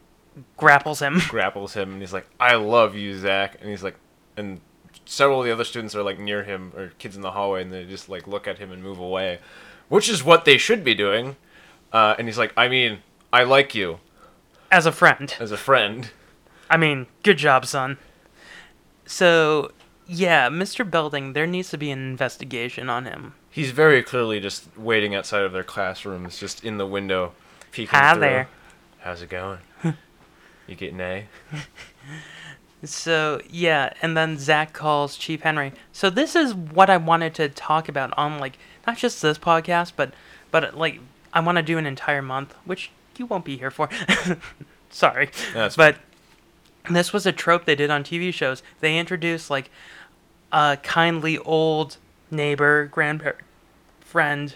grapples 0.56 1.00
him. 1.00 1.20
grapples 1.28 1.74
him 1.74 1.92
and 1.94 2.00
he's 2.00 2.12
like, 2.12 2.26
"I 2.38 2.54
love 2.56 2.94
you, 2.94 3.18
Zach." 3.18 3.56
And 3.60 3.70
he's 3.70 3.82
like, 3.82 3.96
and 4.36 4.60
several 5.04 5.40
of 5.40 5.46
the 5.46 5.52
other 5.52 5.64
students 5.64 5.94
are 5.94 6.02
like 6.02 6.18
near 6.18 6.44
him 6.44 6.72
or 6.76 6.88
kids 6.98 7.16
in 7.16 7.22
the 7.22 7.32
hallway, 7.32 7.62
and 7.62 7.72
they 7.72 7.84
just 7.84 8.08
like 8.08 8.26
look 8.26 8.46
at 8.46 8.58
him 8.58 8.70
and 8.70 8.82
move 8.82 8.98
away, 8.98 9.38
which 9.88 10.08
is 10.08 10.22
what 10.22 10.44
they 10.44 10.58
should 10.58 10.84
be 10.84 10.94
doing. 10.94 11.36
Uh, 11.92 12.14
and 12.18 12.26
he's 12.26 12.38
like, 12.38 12.52
"I 12.56 12.68
mean, 12.68 13.00
I 13.32 13.44
like 13.44 13.74
you 13.74 13.98
As 14.70 14.86
a 14.86 14.92
friend. 14.92 15.34
as 15.40 15.52
a 15.52 15.56
friend." 15.56 16.10
I 16.70 16.76
mean, 16.76 17.06
good 17.22 17.38
job, 17.38 17.66
son. 17.66 17.98
So, 19.04 19.72
yeah, 20.06 20.48
Mr. 20.48 20.88
Belding, 20.88 21.32
there 21.34 21.46
needs 21.46 21.70
to 21.70 21.76
be 21.78 21.90
an 21.90 21.98
investigation 21.98 22.88
on 22.88 23.04
him. 23.04 23.34
He's 23.50 23.70
very 23.72 24.02
clearly 24.02 24.40
just 24.40 24.66
waiting 24.76 25.14
outside 25.14 25.42
of 25.42 25.52
their 25.52 25.62
classrooms, 25.64 26.38
just 26.38 26.64
in 26.64 26.78
the 26.78 26.86
window, 26.86 27.32
peeking 27.72 27.98
Hi 27.98 28.12
through. 28.14 28.20
there. 28.20 28.48
How's 29.00 29.20
it 29.20 29.28
going? 29.28 29.58
you 30.66 30.74
getting 30.76 31.00
A? 31.00 31.26
So, 32.84 33.40
yeah, 33.48 33.92
and 34.02 34.16
then 34.16 34.38
Zach 34.38 34.72
calls 34.72 35.16
Chief 35.16 35.42
Henry. 35.42 35.72
So, 35.92 36.10
this 36.10 36.34
is 36.34 36.54
what 36.54 36.90
I 36.90 36.96
wanted 36.96 37.34
to 37.36 37.48
talk 37.48 37.88
about 37.88 38.12
on, 38.16 38.38
like, 38.40 38.58
not 38.86 38.96
just 38.96 39.20
this 39.22 39.38
podcast, 39.38 39.92
but, 39.94 40.12
but 40.50 40.76
like, 40.76 41.00
I 41.32 41.40
want 41.40 41.56
to 41.56 41.62
do 41.62 41.78
an 41.78 41.86
entire 41.86 42.22
month, 42.22 42.54
which 42.64 42.90
you 43.18 43.26
won't 43.26 43.44
be 43.44 43.56
here 43.56 43.70
for. 43.70 43.88
Sorry. 44.90 45.30
That's 45.54 45.76
but 45.76 45.96
this 46.90 47.12
was 47.12 47.26
a 47.26 47.32
trope 47.32 47.64
they 47.64 47.74
did 47.74 47.90
on 47.90 48.04
TV 48.04 48.32
shows. 48.32 48.62
They 48.80 48.98
introduced, 48.98 49.50
like, 49.50 49.70
a 50.52 50.78
kindly 50.82 51.38
old 51.38 51.96
neighbor, 52.30 52.86
grandparent, 52.86 53.38
friend, 54.00 54.54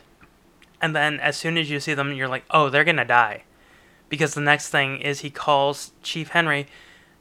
and 0.81 0.95
then 0.95 1.19
as 1.21 1.37
soon 1.37 1.57
as 1.57 1.71
you 1.71 1.81
see 1.81 1.95
them, 1.95 2.13
you're 2.13 2.29
like, 2.29 2.45
oh, 2.51 2.69
they're 2.69 2.85
gonna 2.85 3.05
die. 3.05 3.45
Because 4.09 4.35
the 4.35 4.41
next 4.41 4.69
thing 4.69 5.01
is 5.01 5.21
he 5.21 5.31
calls 5.31 5.93
Chief 6.03 6.29
Henry, 6.29 6.67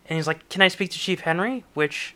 and 0.08 0.18
he's 0.18 0.28
like, 0.28 0.48
can 0.50 0.62
I 0.62 0.68
speak 0.68 0.92
to 0.92 1.00
Chief 1.00 1.22
Henry? 1.22 1.64
Which 1.74 2.16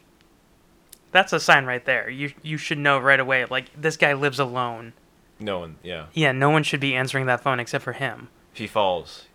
That's 1.12 1.34
a 1.34 1.40
sign 1.40 1.66
right 1.66 1.84
there. 1.86 2.10
You 2.10 2.34
you 2.44 2.58
should 2.58 2.78
know 2.78 3.00
right 3.00 3.20
away. 3.20 3.46
Like 3.46 3.66
this 3.76 3.98
guy 3.98 4.14
lives 4.14 4.40
alone. 4.40 4.94
No 5.40 5.60
one, 5.60 5.78
yeah. 5.82 6.08
Yeah, 6.14 6.34
no 6.34 6.50
one 6.50 6.64
should 6.64 6.82
be 6.82 6.96
answering 6.96 7.26
that 7.28 7.42
phone 7.42 7.60
except 7.60 7.84
for 7.84 7.94
him. 7.94 8.28
If 8.54 8.60
he 8.60 8.68
falls, 8.68 9.26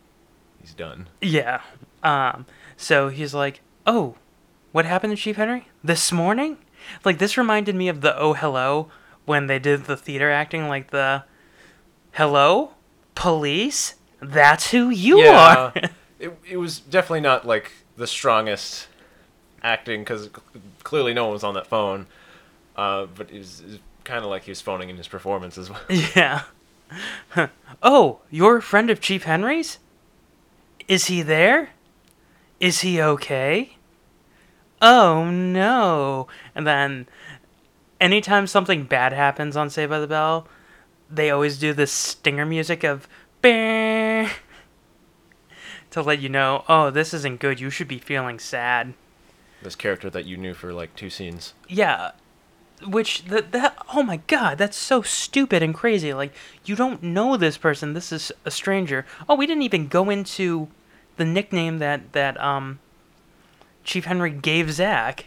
he's 0.60 0.74
done. 0.74 1.08
Yeah. 1.20 1.62
Um. 2.02 2.46
So 2.76 3.08
he's 3.08 3.34
like, 3.34 3.60
"Oh, 3.86 4.16
what 4.72 4.84
happened 4.84 5.16
to 5.16 5.22
Chief 5.22 5.36
Henry 5.36 5.68
this 5.82 6.12
morning?" 6.12 6.58
Like 7.04 7.18
this 7.18 7.36
reminded 7.38 7.74
me 7.74 7.88
of 7.88 8.00
the 8.00 8.16
"Oh 8.18 8.34
Hello" 8.34 8.88
when 9.24 9.46
they 9.46 9.58
did 9.58 9.84
the 9.84 9.96
theater 9.96 10.30
acting, 10.30 10.68
like 10.68 10.90
the 10.90 11.24
"Hello, 12.12 12.72
police, 13.14 13.94
that's 14.20 14.70
who 14.70 14.90
you 14.90 15.20
yeah, 15.20 15.56
are." 15.56 15.72
it, 16.18 16.38
it 16.48 16.56
was 16.56 16.80
definitely 16.80 17.20
not 17.20 17.46
like 17.46 17.72
the 17.96 18.06
strongest 18.06 18.88
acting 19.62 20.02
because 20.02 20.28
clearly 20.82 21.14
no 21.14 21.24
one 21.24 21.32
was 21.32 21.44
on 21.44 21.54
that 21.54 21.66
phone. 21.66 22.06
Uh, 22.76 23.06
but 23.06 23.30
it 23.30 23.38
was, 23.38 23.62
was 23.62 23.78
kind 24.04 24.24
of 24.24 24.30
like 24.30 24.44
he 24.44 24.50
was 24.50 24.60
phoning 24.60 24.90
in 24.90 24.96
his 24.96 25.08
performance 25.08 25.58
as 25.58 25.70
well. 25.70 25.80
yeah. 26.16 26.42
oh, 27.82 28.20
you're 28.30 28.58
a 28.58 28.62
friend 28.62 28.90
of 28.90 29.00
Chief 29.00 29.24
Henry's? 29.24 29.78
Is 30.88 31.06
he 31.06 31.22
there? 31.22 31.70
Is 32.60 32.80
he 32.80 33.00
okay? 33.00 33.76
Oh 34.80 35.30
no. 35.30 36.26
And 36.54 36.66
then 36.66 37.06
anytime 38.00 38.46
something 38.46 38.84
bad 38.84 39.12
happens 39.12 39.56
on 39.56 39.70
Saved 39.70 39.90
by 39.90 39.98
the 39.98 40.06
Bell, 40.06 40.46
they 41.10 41.30
always 41.30 41.58
do 41.58 41.72
this 41.72 41.92
stinger 41.92 42.46
music 42.46 42.84
of 42.84 43.08
"Bah," 43.40 44.30
to 45.90 46.02
let 46.02 46.20
you 46.20 46.28
know, 46.28 46.64
oh, 46.68 46.90
this 46.90 47.14
isn't 47.14 47.40
good. 47.40 47.60
You 47.60 47.70
should 47.70 47.88
be 47.88 47.98
feeling 47.98 48.38
sad. 48.38 48.94
This 49.62 49.76
character 49.76 50.10
that 50.10 50.26
you 50.26 50.36
knew 50.36 50.54
for 50.54 50.72
like 50.72 50.94
two 50.94 51.08
scenes. 51.08 51.54
Yeah. 51.68 52.12
Which 52.86 53.24
that 53.26 53.52
that 53.52 53.78
oh 53.94 54.02
my 54.02 54.18
god, 54.26 54.58
that's 54.58 54.76
so 54.76 55.00
stupid 55.02 55.62
and 55.62 55.74
crazy. 55.74 56.12
Like 56.12 56.34
you 56.64 56.76
don't 56.76 57.02
know 57.02 57.36
this 57.36 57.56
person. 57.56 57.94
This 57.94 58.12
is 58.12 58.32
a 58.44 58.50
stranger. 58.50 59.06
Oh, 59.28 59.36
we 59.36 59.46
didn't 59.46 59.62
even 59.62 59.86
go 59.88 60.10
into 60.10 60.68
the 61.16 61.24
nickname 61.24 61.78
that 61.78 62.12
that 62.12 62.38
um 62.40 62.80
Chief 63.84 64.04
Henry 64.06 64.30
gave 64.30 64.72
Zach, 64.72 65.26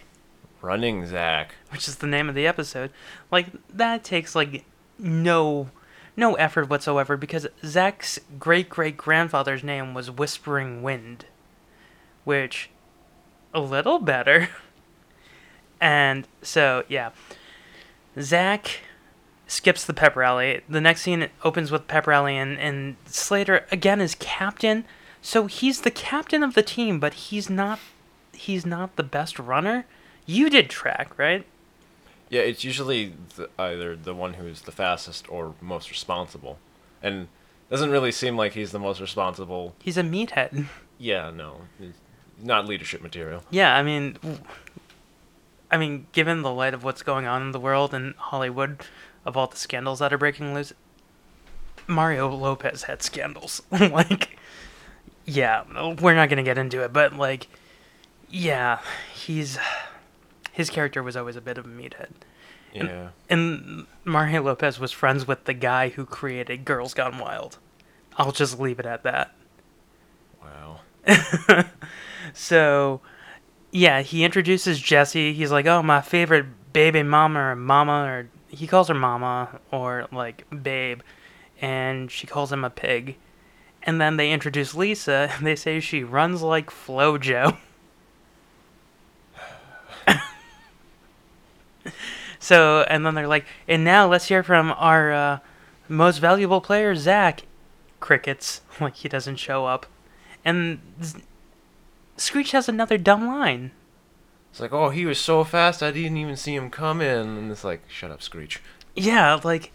Running 0.61 1.05
Zach. 1.07 1.55
which 1.69 1.87
is 1.87 1.97
the 1.97 2.07
name 2.07 2.27
of 2.29 2.35
the 2.35 2.45
episode. 2.47 2.91
Like 3.31 3.47
that 3.73 4.03
takes 4.03 4.35
like 4.35 4.65
no 4.99 5.69
no 6.15 6.33
effort 6.35 6.69
whatsoever 6.69 7.15
because 7.17 7.47
Zach's 7.63 8.19
great 8.37 8.69
great 8.69 8.97
grandfather's 8.97 9.63
name 9.63 9.93
was 9.93 10.11
Whispering 10.11 10.83
Wind, 10.83 11.25
which 12.23 12.69
a 13.53 13.61
little 13.61 13.99
better. 13.99 14.49
And 15.79 16.27
so 16.41 16.83
yeah, 16.87 17.11
Zach 18.19 18.79
skips 19.47 19.85
the 19.85 19.93
pep 19.93 20.15
rally. 20.15 20.61
The 20.67 20.81
next 20.81 21.01
scene 21.01 21.29
opens 21.43 21.71
with 21.71 21.87
pep 21.87 22.07
rally, 22.07 22.37
and, 22.37 22.57
and 22.59 22.95
Slater 23.05 23.65
again 23.71 24.01
is 24.01 24.15
captain. 24.15 24.85
So 25.21 25.47
he's 25.47 25.81
the 25.81 25.91
captain 25.91 26.43
of 26.43 26.53
the 26.53 26.63
team, 26.63 26.99
but 26.99 27.13
he's 27.13 27.49
not 27.49 27.79
he's 28.33 28.65
not 28.65 28.95
the 28.95 29.03
best 29.03 29.39
runner. 29.39 29.85
You 30.25 30.49
did 30.49 30.69
track, 30.69 31.17
right? 31.17 31.45
Yeah, 32.29 32.41
it's 32.41 32.63
usually 32.63 33.13
the, 33.35 33.49
either 33.57 33.95
the 33.95 34.13
one 34.13 34.33
who's 34.35 34.61
the 34.61 34.71
fastest 34.71 35.29
or 35.29 35.55
most 35.61 35.89
responsible, 35.89 36.59
and 37.01 37.29
doesn't 37.69 37.89
really 37.89 38.11
seem 38.11 38.37
like 38.37 38.53
he's 38.53 38.71
the 38.71 38.79
most 38.79 38.99
responsible. 38.99 39.75
He's 39.81 39.97
a 39.97 40.03
meathead. 40.03 40.65
Yeah, 40.99 41.29
no, 41.29 41.61
not 42.41 42.65
leadership 42.65 43.03
material. 43.03 43.43
Yeah, 43.51 43.75
I 43.77 43.83
mean, 43.83 44.17
I 45.69 45.77
mean, 45.77 46.07
given 46.11 46.41
the 46.41 46.51
light 46.51 46.73
of 46.73 46.83
what's 46.83 47.03
going 47.03 47.25
on 47.25 47.41
in 47.41 47.51
the 47.51 47.59
world 47.59 47.93
and 47.93 48.15
Hollywood, 48.15 48.81
of 49.25 49.35
all 49.35 49.47
the 49.47 49.57
scandals 49.57 49.99
that 49.99 50.13
are 50.13 50.17
breaking 50.17 50.53
loose, 50.53 50.73
Mario 51.87 52.29
Lopez 52.29 52.83
had 52.83 53.01
scandals. 53.01 53.61
like, 53.71 54.37
yeah, 55.25 55.63
we're 55.99 56.15
not 56.15 56.29
gonna 56.29 56.43
get 56.43 56.57
into 56.57 56.83
it, 56.83 56.93
but 56.93 57.13
like, 57.13 57.47
yeah, 58.29 58.79
he's 59.13 59.57
his 60.51 60.69
character 60.69 61.03
was 61.03 61.15
always 61.15 61.35
a 61.35 61.41
bit 61.41 61.57
of 61.57 61.65
a 61.65 61.69
meathead. 61.69 62.11
Yeah, 62.73 63.09
And 63.29 63.87
Mario 64.03 64.43
Lopez 64.43 64.79
was 64.79 64.91
friends 64.91 65.25
with 65.25 65.45
the 65.45 65.53
guy 65.53 65.89
who 65.89 66.05
created 66.05 66.63
Girls 66.65 66.93
Gone 66.93 67.17
Wild. 67.17 67.57
I'll 68.17 68.31
just 68.31 68.59
leave 68.59 68.79
it 68.79 68.85
at 68.85 69.03
that. 69.03 69.33
wow. 70.41 70.79
So, 72.33 73.01
yeah, 73.77 74.01
he 74.01 74.23
introduces 74.23 74.79
Jesse. 74.79 75.33
He's 75.33 75.51
like, 75.51 75.67
"Oh, 75.67 75.83
my 75.83 76.01
favorite 76.01 76.47
baby 76.73 77.03
mama 77.03 77.51
or 77.51 77.55
mama," 77.55 78.03
or 78.03 78.27
he 78.47 78.65
calls 78.65 78.87
her 78.87 78.95
mama 78.95 79.59
or 79.71 80.07
like 80.11 80.45
babe, 80.63 81.01
and 81.61 82.09
she 82.09 82.25
calls 82.25 82.51
him 82.51 82.63
a 82.63 82.71
pig. 82.71 83.17
And 83.83 84.01
then 84.01 84.17
they 84.17 84.31
introduce 84.31 84.73
Lisa. 84.73 85.29
And 85.37 85.45
they 85.45 85.55
say 85.55 85.79
she 85.79 86.03
runs 86.03 86.41
like 86.41 86.71
FloJo. 86.71 87.57
so, 92.39 92.81
and 92.89 93.05
then 93.05 93.13
they're 93.13 93.27
like, 93.27 93.45
"And 93.67 93.83
now 93.83 94.07
let's 94.07 94.27
hear 94.27 94.41
from 94.41 94.73
our 94.77 95.13
uh, 95.13 95.37
most 95.87 96.17
valuable 96.17 96.61
player, 96.61 96.95
Zach." 96.95 97.43
Crickets, 97.99 98.61
like 98.81 98.95
he 98.95 99.07
doesn't 99.07 99.35
show 99.35 99.67
up, 99.67 99.85
and 100.43 100.79
Screech 102.17 102.51
has 102.51 102.67
another 102.67 102.97
dumb 102.97 103.27
line. 103.27 103.71
It's 104.51 104.59
like, 104.59 104.73
oh, 104.73 104.89
he 104.89 105.05
was 105.05 105.19
so 105.19 105.43
fast, 105.43 105.83
I 105.83 105.91
didn't 105.91 106.17
even 106.17 106.35
see 106.35 106.55
him 106.55 106.69
come 106.69 106.99
in. 107.01 107.27
And 107.37 107.51
it's 107.51 107.63
like, 107.63 107.83
shut 107.89 108.11
up, 108.11 108.21
Screech. 108.21 108.59
Yeah, 108.95 109.39
like 109.43 109.71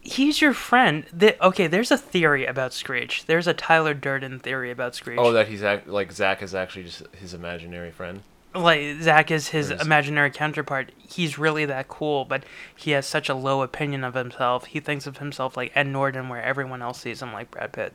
he's 0.00 0.40
your 0.40 0.54
friend. 0.54 1.04
The, 1.12 1.42
okay, 1.44 1.66
there's 1.66 1.90
a 1.90 1.98
theory 1.98 2.46
about 2.46 2.72
Screech. 2.72 3.26
There's 3.26 3.46
a 3.46 3.52
Tyler 3.52 3.92
Durden 3.92 4.38
theory 4.38 4.70
about 4.70 4.94
Screech. 4.94 5.18
Oh, 5.20 5.32
that 5.32 5.48
he's 5.48 5.62
act- 5.62 5.88
like 5.88 6.10
Zach 6.12 6.42
is 6.42 6.54
actually 6.54 6.84
just 6.84 7.02
his 7.12 7.34
imaginary 7.34 7.90
friend. 7.90 8.22
like 8.54 9.02
Zach 9.02 9.30
is 9.30 9.48
his 9.48 9.70
is- 9.70 9.82
imaginary 9.82 10.30
counterpart. 10.30 10.92
He's 10.96 11.36
really 11.36 11.66
that 11.66 11.88
cool, 11.88 12.24
but 12.24 12.44
he 12.74 12.92
has 12.92 13.04
such 13.04 13.28
a 13.28 13.34
low 13.34 13.60
opinion 13.60 14.04
of 14.04 14.14
himself. 14.14 14.64
He 14.66 14.80
thinks 14.80 15.06
of 15.06 15.18
himself 15.18 15.54
like 15.56 15.72
Ed 15.74 15.88
Norton, 15.88 16.30
where 16.30 16.42
everyone 16.42 16.80
else 16.80 17.00
sees 17.00 17.20
him 17.20 17.34
like 17.34 17.50
Brad 17.50 17.72
Pitt. 17.74 17.92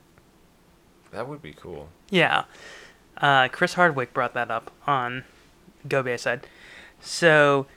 That 1.11 1.27
would 1.27 1.41
be 1.41 1.53
cool. 1.53 1.89
Yeah. 2.11 2.43
Uh, 3.17 3.47
Chris 3.49 3.73
Hardwick 3.75 4.13
brought 4.13 4.33
that 4.33 4.51
up 4.51 4.71
on 4.87 5.23
Go 5.87 6.03
Bayside. 6.03 6.47
So 7.01 7.67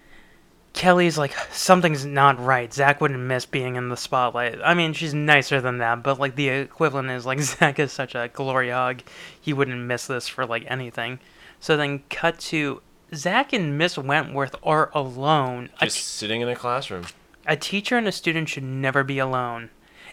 Kelly's 0.73 1.17
like, 1.19 1.33
something's 1.53 2.05
not 2.05 2.39
right. 2.39 2.73
Zach 2.73 3.01
wouldn't 3.01 3.21
miss 3.21 3.47
being 3.47 3.77
in 3.77 3.89
the 3.89 3.97
spotlight. 3.97 4.59
I 4.63 4.75
mean, 4.75 4.93
she's 4.93 5.15
nicer 5.15 5.61
than 5.61 5.79
that, 5.79 6.03
but 6.03 6.19
like 6.19 6.37
the 6.37 6.49
equivalent 6.49 7.11
is 7.11 7.27
like 7.27 7.41
Zach 7.41 7.79
is 7.79 7.93
such 7.93 8.15
a 8.15 8.29
glory 8.33 8.71
hog. 8.71 9.03
He 9.41 9.53
wouldn't 9.53 9.79
miss 9.81 10.07
this 10.07 10.29
for 10.29 10.47
like 10.47 10.65
anything. 10.69 11.19
So 11.61 11.77
then 11.77 12.03
cut 12.11 12.39
to 12.41 12.83
Zach 13.15 13.53
and 13.53 13.79
Miss 13.79 13.97
Wentworth 13.97 14.55
are 14.63 14.91
alone. 14.95 15.71
Just 15.81 16.05
sitting 16.07 16.41
in 16.41 16.49
a 16.49 16.57
classroom. 16.57 17.05
a 17.47 17.57
teacher 17.57 17.97
and 17.97 18.07
a 18.07 18.13
student 18.13 18.49
should 18.49 18.65
never 18.65 19.03
be 19.05 19.19
alone. 19.19 19.71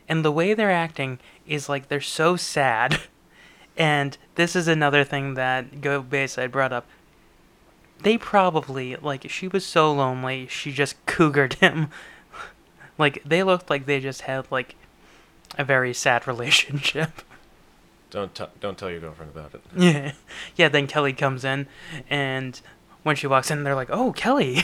And 0.08 0.24
the 0.24 0.32
way 0.32 0.54
they're 0.54 0.72
acting 0.72 1.20
is 1.48 1.68
like 1.70 1.88
they're 1.88 2.02
so 2.02 2.36
sad. 2.36 3.00
And 3.78 4.18
this 4.36 4.56
is 4.56 4.68
another 4.68 5.04
thing 5.04 5.34
that 5.34 5.82
Go 5.82 6.02
Bayside 6.02 6.52
brought 6.52 6.74
up. 6.74 6.86
They 8.02 8.18
probably, 8.18 8.96
like, 8.98 9.30
she 9.30 9.48
was 9.48 9.66
so 9.66 9.92
lonely, 9.92 10.48
she 10.48 10.72
just 10.72 11.04
cougared 11.06 11.54
him. 11.56 11.90
like, 12.98 13.22
they 13.26 13.44
looked 13.44 13.70
like 13.70 13.86
they 13.86 14.00
just 14.00 14.22
had, 14.22 14.46
like, 14.52 14.76
a 15.58 15.64
very 15.64 15.94
sad 15.94 16.28
relationship. 16.28 17.22
Don't 18.12 18.36
t- 18.36 18.46
don't 18.60 18.78
tell 18.78 18.92
your 18.92 19.00
girlfriend 19.00 19.32
about 19.36 19.56
it. 19.56 19.62
yeah. 19.76 20.12
Yeah, 20.56 20.70
then 20.70 20.86
Kelly 20.86 21.14
comes 21.14 21.44
in, 21.44 21.66
and 22.10 22.60
when 23.02 23.16
she 23.16 23.26
walks 23.26 23.50
in, 23.50 23.64
they're 23.64 23.74
like, 23.74 23.90
oh, 23.90 24.12
Kelly. 24.14 24.64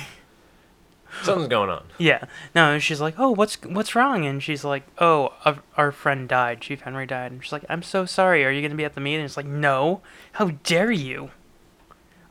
Something's 1.24 1.50
going 1.50 1.70
on. 1.70 1.86
Yeah. 1.98 2.26
No, 2.54 2.72
and 2.72 2.84
she's 2.84 3.02
like, 3.02 3.16
"Oh, 3.18 3.32
what's 3.32 3.56
what's 3.64 3.96
wrong?" 3.96 4.26
And 4.26 4.42
she's 4.42 4.64
like, 4.64 4.84
"Oh, 5.00 5.34
our, 5.46 5.60
our 5.76 5.92
friend 5.92 6.28
died. 6.28 6.62
Chief 6.62 6.82
Henry 6.82 7.06
died." 7.06 7.32
And 7.32 7.44
she's 7.44 7.52
like, 7.52 7.66
"I'm 7.70 7.84
so 7.84 8.06
sorry. 8.06 8.46
Are 8.46 8.52
you 8.52 8.62
going 8.62 8.72
to 8.72 8.78
be 8.78 8.86
at 8.86 8.96
the 8.96 9.02
meeting?" 9.02 9.26
It's 9.26 9.38
like, 9.38 9.46
"No. 9.46 10.02
How 10.34 10.52
dare 10.64 10.92
you?" 10.92 11.32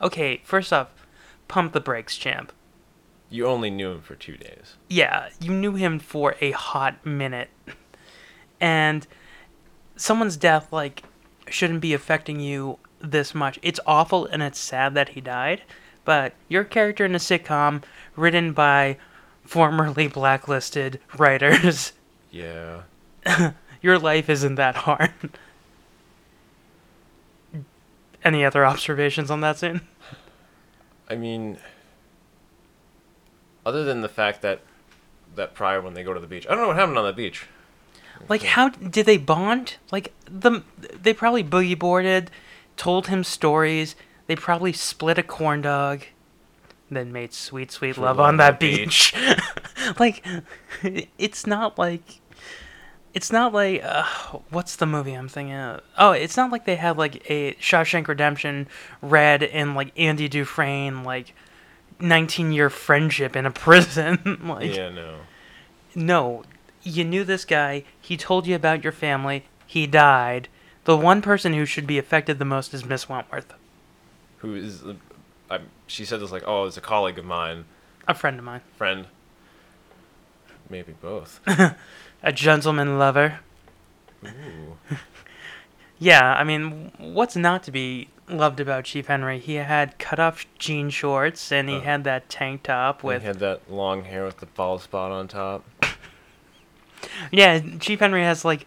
Okay, 0.01 0.41
first 0.45 0.73
off, 0.73 0.89
pump 1.49 1.73
the 1.73 1.81
brakes, 1.81 2.17
champ. 2.17 2.53
You 3.31 3.47
only 3.47 3.71
knew 3.71 3.93
him 3.93 4.01
for 4.01 4.15
two 4.15 4.37
days. 4.37 4.77
Yeah, 4.89 5.29
you 5.41 5.53
knew 5.53 5.75
him 5.75 5.99
for 5.99 6.37
a 6.41 6.53
hot 6.53 7.05
minute. 7.05 7.51
And 8.61 9.07
someone's 9.97 10.37
death 10.37 10.73
like 10.73 11.03
shouldn't 11.49 11.81
be 11.81 11.95
affecting 11.95 12.41
you 12.41 12.79
this 13.01 13.35
much. 13.35 13.59
It's 13.63 13.81
awful 13.87 14.27
and 14.27 14.43
it's 14.43 14.59
sad 14.59 14.95
that 14.95 15.11
he 15.11 15.21
died, 15.21 15.63
but 16.09 16.33
your 16.49 16.65
character 16.65 17.05
in 17.05 17.15
a 17.15 17.19
sitcom 17.19 17.83
written 18.17 18.55
by 18.55 18.97
formerly 19.45 20.09
blacklisted 20.09 20.99
writers, 21.19 21.93
Yeah. 22.31 22.85
your 23.83 23.99
life 23.99 24.31
isn't 24.31 24.55
that 24.55 24.75
hard. 24.75 25.13
Any 28.25 28.43
other 28.43 28.65
observations 28.65 29.31
on 29.31 29.43
that 29.43 29.59
scene? 29.59 29.83
I 31.11 31.15
mean, 31.15 31.59
Other 33.67 33.85
than 33.85 34.01
the 34.01 34.09
fact 34.09 34.41
that 34.41 34.63
that 35.35 35.53
prior 35.53 35.83
when 35.83 35.93
they 35.93 36.03
go 36.03 36.15
to 36.15 36.21
the 36.21 36.27
beach, 36.27 36.47
I 36.47 36.53
don't 36.53 36.63
know 36.63 36.69
what 36.69 36.77
happened 36.77 36.97
on 36.97 37.05
the 37.05 37.13
beach. 37.13 37.45
Like, 38.31 38.45
how 38.45 38.71
did 38.71 39.05
they 39.05 39.19
bond? 39.19 39.77
Like, 39.93 40.15
the 40.25 40.63
they 40.79 41.13
probably 41.13 41.45
boogie 41.45 41.79
boarded, 41.79 42.31
told 42.79 43.09
him 43.09 43.23
stories. 43.25 43.95
They 44.29 44.37
probably 44.37 44.73
split 44.73 45.19
a 45.19 45.23
corn 45.25 45.63
dog, 45.63 46.05
then 46.91 47.13
made 47.13 47.33
sweet, 47.33 47.73
sweet 47.73 47.99
love 47.99 48.21
on 48.21 48.37
that 48.37 48.61
beach. 48.61 49.13
like, 49.99 50.25
it's 51.19 51.47
not 51.47 51.77
like. 51.79 52.21
It's 53.15 53.33
not 53.33 53.53
like 53.55 53.83
uh, 53.83 54.05
what's 54.51 54.77
the 54.77 54.87
movie 54.87 55.15
I'm 55.15 55.29
thinking 55.29 55.55
of? 55.55 55.81
Oh, 55.97 56.13
it's 56.13 56.37
not 56.37 56.53
like 56.53 56.67
they 56.67 56.77
had 56.77 56.99
like 56.99 57.29
a 57.29 57.55
Shawshank 57.55 58.07
Redemption 58.07 58.69
read 59.01 59.43
and 59.43 59.75
like 59.75 59.93
Andy 59.99 60.29
Dufresne 60.29 61.03
like 61.03 61.35
19 61.99 62.53
year 62.53 62.69
friendship 62.71 63.35
in 63.35 63.47
a 63.47 63.51
prison. 63.67 64.39
like 64.45 64.77
Yeah, 64.77 64.91
no. 64.91 65.17
no, 65.95 66.45
you 66.83 67.03
knew 67.03 67.25
this 67.25 67.47
guy. 67.47 67.83
He 67.99 68.17
told 68.17 68.47
you 68.47 68.55
about 68.55 68.85
your 68.85 68.93
family. 68.93 69.47
He 69.67 69.87
died. 69.87 70.49
The 70.85 70.97
one 70.97 71.23
person 71.23 71.55
who 71.55 71.65
should 71.65 71.87
be 71.87 71.99
affected 71.99 72.39
the 72.39 72.45
most 72.45 72.73
is 72.75 72.85
Miss 72.85 73.09
Wentworth, 73.09 73.53
Who 74.39 74.55
is? 74.55 74.83
I, 75.51 75.61
she 75.87 76.05
said 76.05 76.21
this 76.21 76.31
like, 76.33 76.45
oh, 76.47 76.65
it's 76.67 76.77
a 76.77 76.81
colleague 76.83 77.19
of 77.19 77.25
mine, 77.25 77.65
a 78.07 78.15
friend 78.15 78.39
of 78.39 78.45
mine, 78.45 78.61
friend. 78.77 79.07
Maybe 80.71 80.93
both. 81.01 81.41
a 82.23 82.33
gentleman 82.33 82.99
lover. 82.99 83.41
Ooh. 84.25 84.77
Yeah, 86.01 86.35
I 86.35 86.45
mean, 86.45 86.93
what's 86.99 87.35
not 87.35 87.65
to 87.65 87.73
be 87.73 88.09
loved 88.29 88.61
about 88.61 88.85
Chief 88.85 89.09
Henry? 89.09 89.41
He 89.41 89.55
had 89.55 89.99
cut 89.99 90.21
off 90.21 90.47
jean 90.57 90.91
shorts 90.91 91.51
and 91.51 91.69
he 91.69 91.79
Uh. 91.79 91.81
had 91.81 92.05
that 92.05 92.29
tank 92.29 92.63
top 92.63 93.03
With 93.03 93.15
with. 93.15 93.23
he 93.23 93.27
had 93.27 93.39
that 93.41 93.69
long 93.69 94.05
hair 94.05 94.25
with 94.25 94.37
the 94.37 94.47
bald 94.47 94.83
spot 94.83 95.11
on 95.11 95.27
top. 95.27 95.65
Yeah, 97.33 97.59
Chief 97.81 97.99
Henry 97.99 98.23
has 98.23 98.45
like 98.45 98.67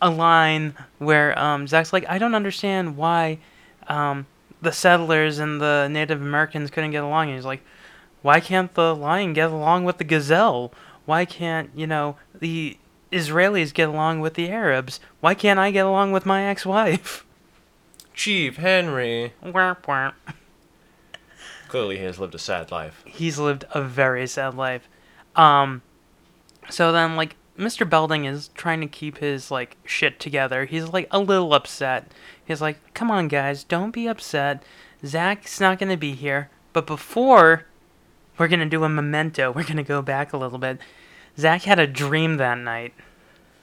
a 0.00 0.08
line 0.10 0.74
where 0.98 1.38
um, 1.38 1.66
Zach's 1.68 1.92
like, 1.92 2.06
I 2.08 2.16
don't 2.18 2.34
understand 2.34 2.96
why 2.96 3.38
um, 3.86 4.26
the 4.62 4.72
settlers 4.72 5.38
and 5.38 5.60
the 5.60 5.88
Native 5.90 6.22
Americans 6.22 6.70
couldn't 6.70 6.92
get 6.92 7.02
along. 7.04 7.28
And 7.28 7.36
he's 7.36 7.44
like, 7.44 7.62
why 8.22 8.40
can't 8.40 8.72
the 8.74 8.94
lion 8.94 9.34
get 9.34 9.50
along 9.50 9.84
with 9.84 9.98
the 9.98 10.04
gazelle? 10.04 10.72
Why 11.04 11.24
can't, 11.24 11.70
you 11.74 11.86
know, 11.86 12.16
the 12.32 12.78
Israelis 13.10 13.74
get 13.74 13.88
along 13.88 14.20
with 14.20 14.34
the 14.34 14.48
Arabs? 14.48 15.00
Why 15.20 15.34
can't 15.34 15.58
I 15.58 15.72
get 15.72 15.84
along 15.84 16.12
with 16.12 16.24
my 16.24 16.44
ex 16.44 16.64
wife? 16.64 17.26
Chief 18.14 18.56
Henry. 18.56 19.32
Womp 19.44 19.82
womp. 19.82 20.14
Clearly, 21.68 21.98
he 21.98 22.04
has 22.04 22.18
lived 22.18 22.34
a 22.34 22.38
sad 22.38 22.70
life. 22.70 23.02
He's 23.06 23.38
lived 23.38 23.64
a 23.72 23.82
very 23.82 24.26
sad 24.26 24.54
life. 24.54 24.88
Um, 25.34 25.80
so 26.68 26.92
then, 26.92 27.16
like, 27.16 27.36
Mr. 27.58 27.88
Belding 27.88 28.26
is 28.26 28.48
trying 28.48 28.82
to 28.82 28.86
keep 28.86 29.18
his, 29.18 29.50
like, 29.50 29.78
shit 29.84 30.20
together. 30.20 30.66
He's, 30.66 30.88
like, 30.88 31.08
a 31.10 31.18
little 31.18 31.54
upset. 31.54 32.12
He's 32.44 32.60
like, 32.60 32.94
come 32.94 33.10
on, 33.10 33.28
guys, 33.28 33.64
don't 33.64 33.92
be 33.92 34.06
upset. 34.06 34.62
Zach's 35.04 35.60
not 35.60 35.78
going 35.78 35.90
to 35.90 35.96
be 35.96 36.14
here. 36.14 36.50
But 36.72 36.86
before 36.86 37.66
we're 38.38 38.48
going 38.48 38.60
to 38.60 38.66
do 38.66 38.84
a 38.84 38.88
memento, 38.88 39.50
we're 39.52 39.64
going 39.64 39.76
to 39.76 39.82
go 39.82 40.02
back 40.02 40.32
a 40.32 40.36
little 40.36 40.58
bit. 40.58 40.78
Zach 41.38 41.62
had 41.62 41.78
a 41.78 41.86
dream 41.86 42.36
that 42.36 42.58
night. 42.58 42.94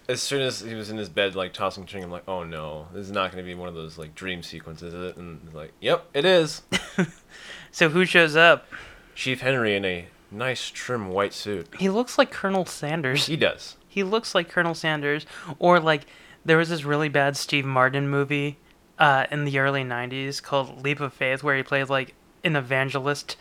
As 0.07 0.21
soon 0.21 0.41
as 0.41 0.61
he 0.61 0.73
was 0.73 0.89
in 0.89 0.97
his 0.97 1.09
bed, 1.09 1.35
like 1.35 1.53
tossing, 1.53 1.85
turning, 1.85 2.05
I'm 2.05 2.11
like, 2.11 2.27
oh 2.27 2.43
no, 2.43 2.87
this 2.93 3.05
is 3.05 3.11
not 3.11 3.31
going 3.31 3.43
to 3.43 3.47
be 3.47 3.53
one 3.53 3.69
of 3.69 3.75
those 3.75 3.97
like 3.97 4.15
dream 4.15 4.41
sequences, 4.41 4.91
is 4.93 5.11
it? 5.11 5.17
And 5.17 5.39
he's 5.45 5.53
like, 5.53 5.71
yep, 5.79 6.05
it 6.15 6.25
is. 6.25 6.63
So 7.71 7.89
who 7.89 8.05
shows 8.05 8.35
up? 8.35 8.65
Chief 9.15 9.41
Henry 9.41 9.75
in 9.75 9.85
a 9.85 10.07
nice 10.31 10.69
trim 10.69 11.09
white 11.09 11.33
suit. 11.33 11.67
He 11.77 11.89
looks 11.89 12.17
like 12.17 12.31
Colonel 12.31 12.65
Sanders. 12.65 13.27
He 13.27 13.35
does. 13.35 13.75
He 13.87 14.03
looks 14.03 14.33
like 14.33 14.49
Colonel 14.49 14.73
Sanders, 14.73 15.25
or 15.59 15.79
like 15.79 16.05
there 16.45 16.57
was 16.57 16.69
this 16.69 16.83
really 16.83 17.09
bad 17.09 17.37
Steve 17.37 17.65
Martin 17.65 18.09
movie 18.09 18.57
uh, 18.99 19.25
in 19.31 19.45
the 19.45 19.59
early 19.59 19.83
'90s 19.83 20.41
called 20.41 20.83
Leap 20.83 20.99
of 20.99 21.13
Faith, 21.13 21.43
where 21.43 21.55
he 21.55 21.63
played 21.63 21.89
like 21.89 22.13
an 22.43 22.55
evangelist, 22.55 23.37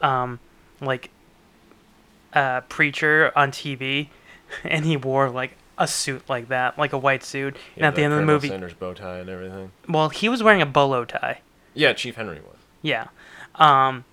um, 0.00 0.40
like 0.80 1.10
uh, 2.32 2.62
preacher 2.62 3.32
on 3.36 3.50
TV, 3.50 4.08
and 4.64 4.84
he 4.84 4.96
wore 4.96 5.30
like 5.30 5.56
a 5.78 5.86
suit 5.86 6.28
like 6.28 6.48
that, 6.48 6.78
like 6.78 6.92
a 6.92 6.98
white 6.98 7.22
suit. 7.22 7.56
He 7.74 7.80
and 7.80 7.86
at 7.86 7.94
the 7.94 8.02
end 8.02 8.12
of 8.12 8.18
the 8.20 8.26
movie, 8.26 8.48
Sanders 8.48 8.74
bow 8.74 8.94
tie 8.94 9.18
and 9.18 9.28
everything. 9.28 9.72
well, 9.88 10.08
he 10.08 10.28
was 10.28 10.42
wearing 10.42 10.62
a 10.62 10.66
bolo 10.66 11.04
tie. 11.04 11.40
Yeah, 11.74 11.92
Chief 11.92 12.14
Henry 12.14 12.40
was. 12.40 12.56
Yeah. 12.82 13.08
Um, 13.56 14.04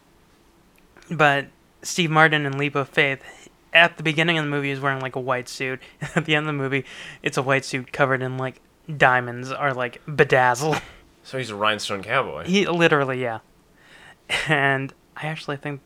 but 1.10 1.48
Steve 1.84 2.10
Martin 2.10 2.46
in 2.46 2.58
Leap 2.58 2.76
of 2.76 2.90
Faith, 2.90 3.50
at 3.74 3.98
the 3.98 4.04
beginning 4.04 4.38
of 4.38 4.46
the 4.46 4.50
movie, 4.50 4.72
is 4.72 4.80
wearing 4.80 5.00
like 5.00 5.16
a 5.16 5.20
white 5.20 5.48
suit. 5.48 5.82
At 6.16 6.26
the 6.26 6.36
end 6.36 6.48
of 6.48 6.48
the 6.48 6.62
movie, 6.62 6.86
it's 7.22 7.38
a 7.38 7.42
white 7.42 7.66
suit 7.66 7.92
covered 7.92 8.22
in 8.22 8.38
like 8.38 8.60
diamonds 8.98 9.52
are 9.52 9.74
like 9.74 10.02
bedazzle. 10.06 10.82
So 11.24 11.38
he's 11.38 11.52
a 11.52 11.56
rhinestone 11.56 12.02
cowboy. 12.02 12.46
He 12.46 12.66
literally, 12.66 13.22
yeah. 13.22 13.40
And 14.48 14.92
I 15.16 15.28
actually 15.28 15.58
think, 15.58 15.82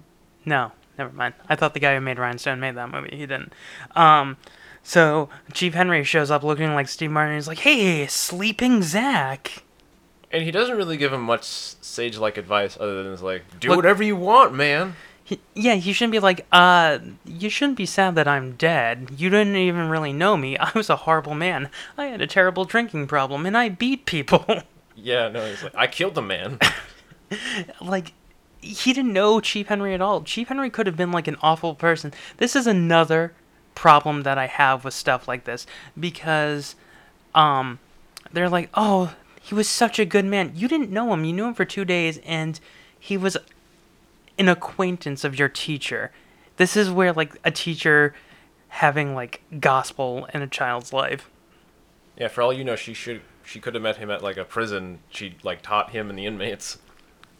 no, 0.45 0.71
never 0.97 1.11
mind. 1.11 1.33
I 1.49 1.57
thought 1.57 1.73
the 1.73 1.81
guy 1.81 1.93
who 1.93 1.99
made 1.99 2.17
Rhinestone 2.17 2.61
made 2.61 2.75
that 2.75 2.89
movie. 2.89 3.09
He 3.11 3.25
didn't. 3.25 3.51
Um, 3.97 4.37
so 4.81 5.27
Chief 5.51 5.73
Henry 5.73 6.05
shows 6.05 6.31
up 6.31 6.41
looking 6.41 6.73
like 6.73 6.87
Steve 6.87 7.11
Martin. 7.11 7.35
He's 7.35 7.49
like, 7.49 7.59
"Hey, 7.59 8.07
sleeping 8.07 8.81
Zach." 8.81 9.63
And 10.31 10.43
he 10.43 10.51
doesn't 10.51 10.77
really 10.77 10.95
give 10.95 11.11
him 11.11 11.21
much 11.21 11.43
sage-like 11.43 12.37
advice 12.37 12.77
other 12.79 13.03
than 13.03 13.11
it's 13.11 13.21
like, 13.21 13.43
do 13.59 13.67
Look- 13.67 13.75
whatever 13.77 14.03
you 14.03 14.15
want, 14.15 14.53
man. 14.53 14.95
He, 15.25 15.39
yeah, 15.55 15.73
he 15.73 15.91
shouldn't 15.91 16.11
be 16.11 16.19
like, 16.19 16.45
uh, 16.51 16.99
you 17.25 17.49
shouldn't 17.49 17.79
be 17.79 17.87
sad 17.87 18.13
that 18.13 18.27
I'm 18.27 18.51
dead. 18.57 19.09
You 19.17 19.31
didn't 19.31 19.55
even 19.55 19.89
really 19.89 20.13
know 20.13 20.37
me. 20.37 20.55
I 20.59 20.71
was 20.75 20.87
a 20.87 20.97
horrible 20.97 21.33
man. 21.33 21.71
I 21.97 22.05
had 22.05 22.21
a 22.21 22.27
terrible 22.27 22.63
drinking 22.63 23.07
problem, 23.07 23.45
and 23.47 23.57
I 23.57 23.69
beat 23.69 24.05
people. 24.05 24.45
Yeah, 24.97 25.27
no, 25.27 25.45
he's 25.45 25.61
like, 25.61 25.75
I 25.75 25.87
killed 25.87 26.15
the 26.15 26.21
man. 26.21 26.57
like, 27.81 28.13
he 28.61 28.93
didn't 28.93 29.11
know 29.11 29.41
Chief 29.41 29.67
Henry 29.67 29.93
at 29.93 29.99
all. 29.99 30.23
Chief 30.23 30.47
Henry 30.47 30.69
could 30.69 30.87
have 30.87 30.95
been 30.95 31.11
like 31.11 31.27
an 31.27 31.35
awful 31.41 31.75
person. 31.75 32.13
This 32.37 32.55
is 32.55 32.65
another 32.65 33.33
problem 33.75 34.23
that 34.23 34.37
I 34.37 34.47
have 34.47 34.85
with 34.85 34.93
stuff 34.93 35.27
like 35.27 35.43
this 35.43 35.67
because, 35.99 36.75
um, 37.35 37.79
they're 38.31 38.47
like, 38.47 38.69
oh, 38.73 39.13
he 39.41 39.53
was 39.53 39.67
such 39.67 39.99
a 39.99 40.05
good 40.05 40.23
man. 40.23 40.53
You 40.55 40.69
didn't 40.69 40.91
know 40.91 41.13
him. 41.13 41.25
You 41.25 41.33
knew 41.33 41.45
him 41.45 41.53
for 41.53 41.65
two 41.65 41.83
days, 41.83 42.19
and 42.19 42.57
he 42.97 43.17
was 43.17 43.35
an 44.37 44.47
acquaintance 44.49 45.23
of 45.23 45.37
your 45.37 45.49
teacher. 45.49 46.11
This 46.57 46.75
is 46.77 46.89
where 46.89 47.13
like 47.13 47.35
a 47.43 47.51
teacher 47.51 48.13
having 48.69 49.15
like 49.15 49.41
gospel 49.59 50.27
in 50.33 50.41
a 50.41 50.47
child's 50.47 50.91
life. 50.93 51.29
yeah, 52.17 52.27
for 52.27 52.41
all 52.41 52.53
you 52.53 52.63
know, 52.63 52.75
she 52.75 52.93
should 52.93 53.21
she 53.43 53.59
could 53.59 53.73
have 53.75 53.83
met 53.83 53.97
him 53.97 54.09
at 54.11 54.23
like 54.23 54.37
a 54.37 54.43
prison. 54.45 54.99
She 55.09 55.35
like 55.43 55.61
taught 55.61 55.91
him 55.91 56.09
and 56.09 56.17
the 56.17 56.25
inmates. 56.25 56.77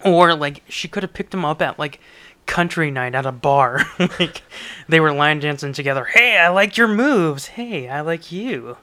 Or 0.04 0.36
like 0.36 0.64
she 0.70 0.88
could 0.88 1.04
have 1.04 1.14
picked 1.14 1.34
him 1.34 1.46
up 1.46 1.62
at 1.62 1.80
like 1.80 2.00
country 2.46 2.92
night 2.92 3.16
at 3.16 3.26
a 3.26 3.32
bar. 3.32 3.82
like 4.20 4.42
they 4.88 5.00
were 5.00 5.12
line 5.14 5.40
dancing 5.40 5.74
together. 5.74 6.06
Hey, 6.06 6.38
I 6.38 6.50
like 6.50 6.78
your 6.78 6.88
moves. 6.88 7.48
Hey, 7.48 7.90
I 7.90 8.02
like 8.02 8.32
you. 8.32 8.78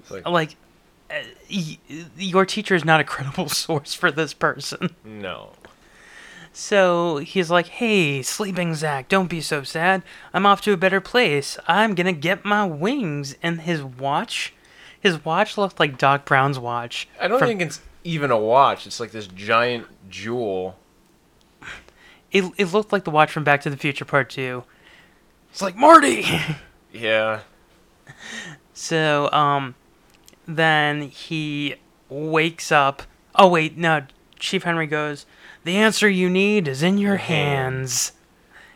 It's 0.00 0.10
like, 0.10 0.26
Like 0.28 0.56
uh, 1.10 1.14
y- 1.50 1.78
your 2.16 2.44
teacher 2.46 2.74
is 2.74 2.84
not 2.84 3.00
a 3.00 3.04
credible 3.04 3.48
source 3.50 3.94
for 3.94 4.10
this 4.10 4.34
person. 4.34 4.96
no. 5.04 5.52
So 6.56 7.16
he's 7.18 7.50
like, 7.50 7.66
"Hey, 7.66 8.22
sleeping 8.22 8.74
Zach, 8.76 9.08
don't 9.08 9.26
be 9.28 9.40
so 9.40 9.64
sad. 9.64 10.02
I'm 10.32 10.46
off 10.46 10.60
to 10.62 10.72
a 10.72 10.76
better 10.76 11.00
place. 11.00 11.58
I'm 11.66 11.94
gonna 11.96 12.12
get 12.12 12.44
my 12.44 12.64
wings." 12.64 13.34
And 13.42 13.62
his 13.62 13.82
watch, 13.82 14.54
his 14.98 15.24
watch 15.24 15.58
looked 15.58 15.80
like 15.80 15.98
Doc 15.98 16.24
Brown's 16.24 16.58
watch. 16.58 17.08
I 17.20 17.26
don't 17.26 17.40
from- 17.40 17.48
think 17.48 17.60
it's 17.60 17.80
even 18.04 18.30
a 18.30 18.38
watch. 18.38 18.86
It's 18.86 19.00
like 19.00 19.10
this 19.10 19.26
giant 19.26 19.88
jewel. 20.08 20.78
it. 22.30 22.44
It 22.56 22.72
looked 22.72 22.92
like 22.92 23.02
the 23.04 23.10
watch 23.10 23.32
from 23.32 23.42
Back 23.44 23.60
to 23.62 23.70
the 23.70 23.76
Future 23.76 24.04
Part 24.04 24.30
Two. 24.30 24.62
It's 25.50 25.60
like 25.62 25.76
Marty. 25.76 26.24
Yeah. 26.92 27.40
So, 28.72 29.28
um, 29.32 29.74
then 30.46 31.02
he 31.02 31.74
wakes 32.08 32.70
up. 32.70 33.02
Oh, 33.34 33.48
wait, 33.48 33.76
no. 33.76 34.06
Chief 34.38 34.62
Henry 34.62 34.86
goes, 34.86 35.26
The 35.64 35.76
answer 35.76 36.08
you 36.08 36.28
need 36.30 36.68
is 36.68 36.82
in 36.82 36.98
your 36.98 37.16
hands. 37.16 38.12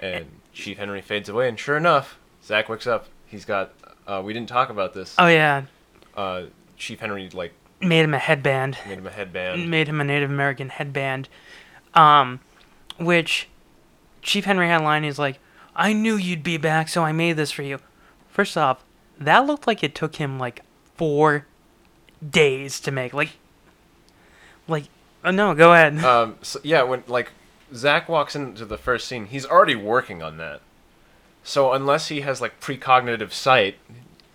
And 0.01 0.27
Chief 0.53 0.79
Henry 0.79 1.01
fades 1.03 1.29
away, 1.29 1.49
and 1.49 1.59
sure 1.59 1.77
enough, 1.77 2.19
Zach 2.45 2.69
wakes 2.69 2.87
up. 2.87 3.07
He's 3.27 3.45
got. 3.45 3.73
Uh, 4.07 4.23
we 4.25 4.33
didn't 4.33 4.49
talk 4.49 4.71
about 4.71 4.95
this. 4.95 5.15
Oh, 5.19 5.27
yeah. 5.27 5.65
Uh, 6.17 6.45
Chief 6.77 6.99
Henry 7.01 7.29
like 7.31 7.53
Made 7.81 8.01
him 8.03 8.15
a 8.15 8.19
headband. 8.19 8.77
made 8.87 8.99
him 8.99 9.07
a 9.07 9.11
headband. 9.11 9.71
Made 9.71 9.89
him 9.89 10.01
a 10.01 10.05
Native 10.05 10.31
American 10.31 10.69
headband. 10.71 11.29
Um, 11.95 12.41
which 12.99 13.49
Chief 14.23 14.45
Henry 14.45 14.67
had 14.67 14.81
a 14.81 14.85
line. 14.85 15.05
He's 15.05 15.19
like, 15.19 15.39
I 15.77 15.93
knew 15.93 16.17
you'd 16.17 16.43
be 16.43 16.57
back, 16.57 16.89
so 16.89 17.05
I 17.05 17.13
made 17.13 17.37
this 17.37 17.53
for 17.53 17.63
you. 17.63 17.79
First 18.29 18.57
off, 18.57 18.85
that 19.19 19.47
looked 19.47 19.67
like 19.67 19.85
it 19.85 19.95
took 19.95 20.17
him 20.17 20.39
like 20.39 20.63
four 20.97 21.47
days 22.29 22.81
to 22.81 22.91
make. 22.91 23.13
Like, 23.15 23.29
like, 23.29 23.37
oh, 25.25 25.31
no, 25.31 25.55
go 25.55 25.73
ahead. 25.73 25.99
Um. 26.05 26.37
So, 26.43 26.61
yeah. 26.63 26.83
When 26.83 27.05
like 27.07 27.33
Zach 27.75 28.09
walks 28.09 28.35
into 28.35 28.65
the 28.65 28.79
first 28.79 29.07
scene, 29.09 29.27
he's 29.27 29.47
already 29.47 29.77
working 29.77 30.23
on 30.23 30.37
that. 30.39 30.61
So 31.43 31.73
unless 31.73 32.09
he 32.09 32.21
has 32.21 32.41
like 32.41 32.61
precognitive 32.61 33.33
sight, 33.33 33.77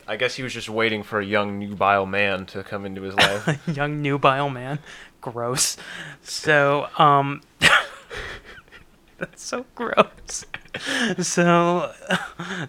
I 0.07 0.17
guess 0.17 0.35
he 0.35 0.43
was 0.43 0.53
just 0.53 0.69
waiting 0.69 1.03
for 1.03 1.19
a 1.19 1.25
young 1.25 1.59
nubile 1.59 2.05
man 2.05 2.45
to 2.47 2.63
come 2.63 2.85
into 2.85 3.03
his 3.03 3.13
life. 3.15 3.67
young 3.75 4.01
nubile 4.01 4.49
man. 4.49 4.79
Gross. 5.21 5.77
So, 6.23 6.89
um, 6.97 7.41
that's 9.17 9.43
so 9.43 9.65
gross. 9.75 10.45
So, 11.21 11.93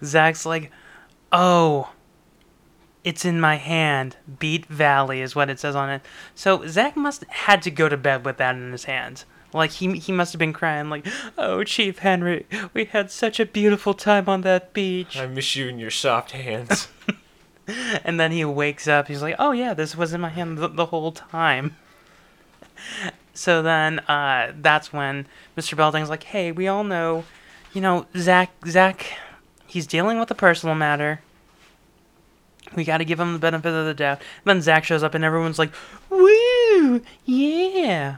Zach's 0.04 0.44
like, 0.44 0.70
oh, 1.32 1.90
it's 3.04 3.24
in 3.24 3.40
my 3.40 3.56
hand. 3.56 4.16
Beat 4.38 4.66
Valley 4.66 5.20
is 5.20 5.36
what 5.36 5.50
it 5.50 5.60
says 5.60 5.76
on 5.76 5.90
it. 5.90 6.02
So 6.34 6.66
Zach 6.66 6.96
must 6.96 7.24
had 7.24 7.62
to 7.62 7.70
go 7.70 7.88
to 7.88 7.96
bed 7.96 8.24
with 8.24 8.38
that 8.38 8.56
in 8.56 8.72
his 8.72 8.84
hands. 8.84 9.24
Like 9.52 9.72
he 9.72 9.98
he 9.98 10.10
must 10.10 10.32
have 10.32 10.40
been 10.40 10.52
crying 10.52 10.90
like, 10.90 11.06
"Oh, 11.38 11.62
Chief 11.62 11.98
Henry, 11.98 12.46
we 12.72 12.86
had 12.86 13.10
such 13.10 13.38
a 13.38 13.46
beautiful 13.46 13.94
time 13.94 14.28
on 14.28 14.40
that 14.40 14.72
beach." 14.72 15.16
I 15.16 15.26
miss 15.26 15.54
you 15.54 15.68
and 15.68 15.78
your 15.78 15.92
soft 15.92 16.32
hands. 16.32 16.88
And 18.04 18.20
then 18.20 18.32
he 18.32 18.44
wakes 18.44 18.86
up. 18.86 19.08
He's 19.08 19.22
like, 19.22 19.36
"Oh 19.38 19.52
yeah, 19.52 19.74
this 19.74 19.96
was 19.96 20.12
in 20.12 20.20
my 20.20 20.28
hand 20.28 20.58
the, 20.58 20.68
the 20.68 20.86
whole 20.86 21.12
time." 21.12 21.76
So 23.32 23.62
then, 23.62 24.00
uh, 24.00 24.52
that's 24.60 24.92
when 24.92 25.26
Mr. 25.56 25.76
Belding's 25.76 26.10
like, 26.10 26.24
"Hey, 26.24 26.52
we 26.52 26.68
all 26.68 26.84
know, 26.84 27.24
you 27.72 27.80
know, 27.80 28.06
Zach. 28.16 28.50
Zach, 28.66 29.18
he's 29.66 29.86
dealing 29.86 30.18
with 30.20 30.30
a 30.30 30.34
personal 30.34 30.74
matter. 30.74 31.20
We 32.76 32.84
got 32.84 32.98
to 32.98 33.04
give 33.04 33.20
him 33.20 33.32
the 33.32 33.38
benefit 33.38 33.72
of 33.72 33.86
the 33.86 33.94
doubt." 33.94 34.22
then 34.44 34.60
Zach 34.62 34.84
shows 34.84 35.02
up, 35.02 35.14
and 35.14 35.24
everyone's 35.24 35.58
like, 35.58 35.72
"Woo, 36.10 37.02
yeah, 37.24 38.16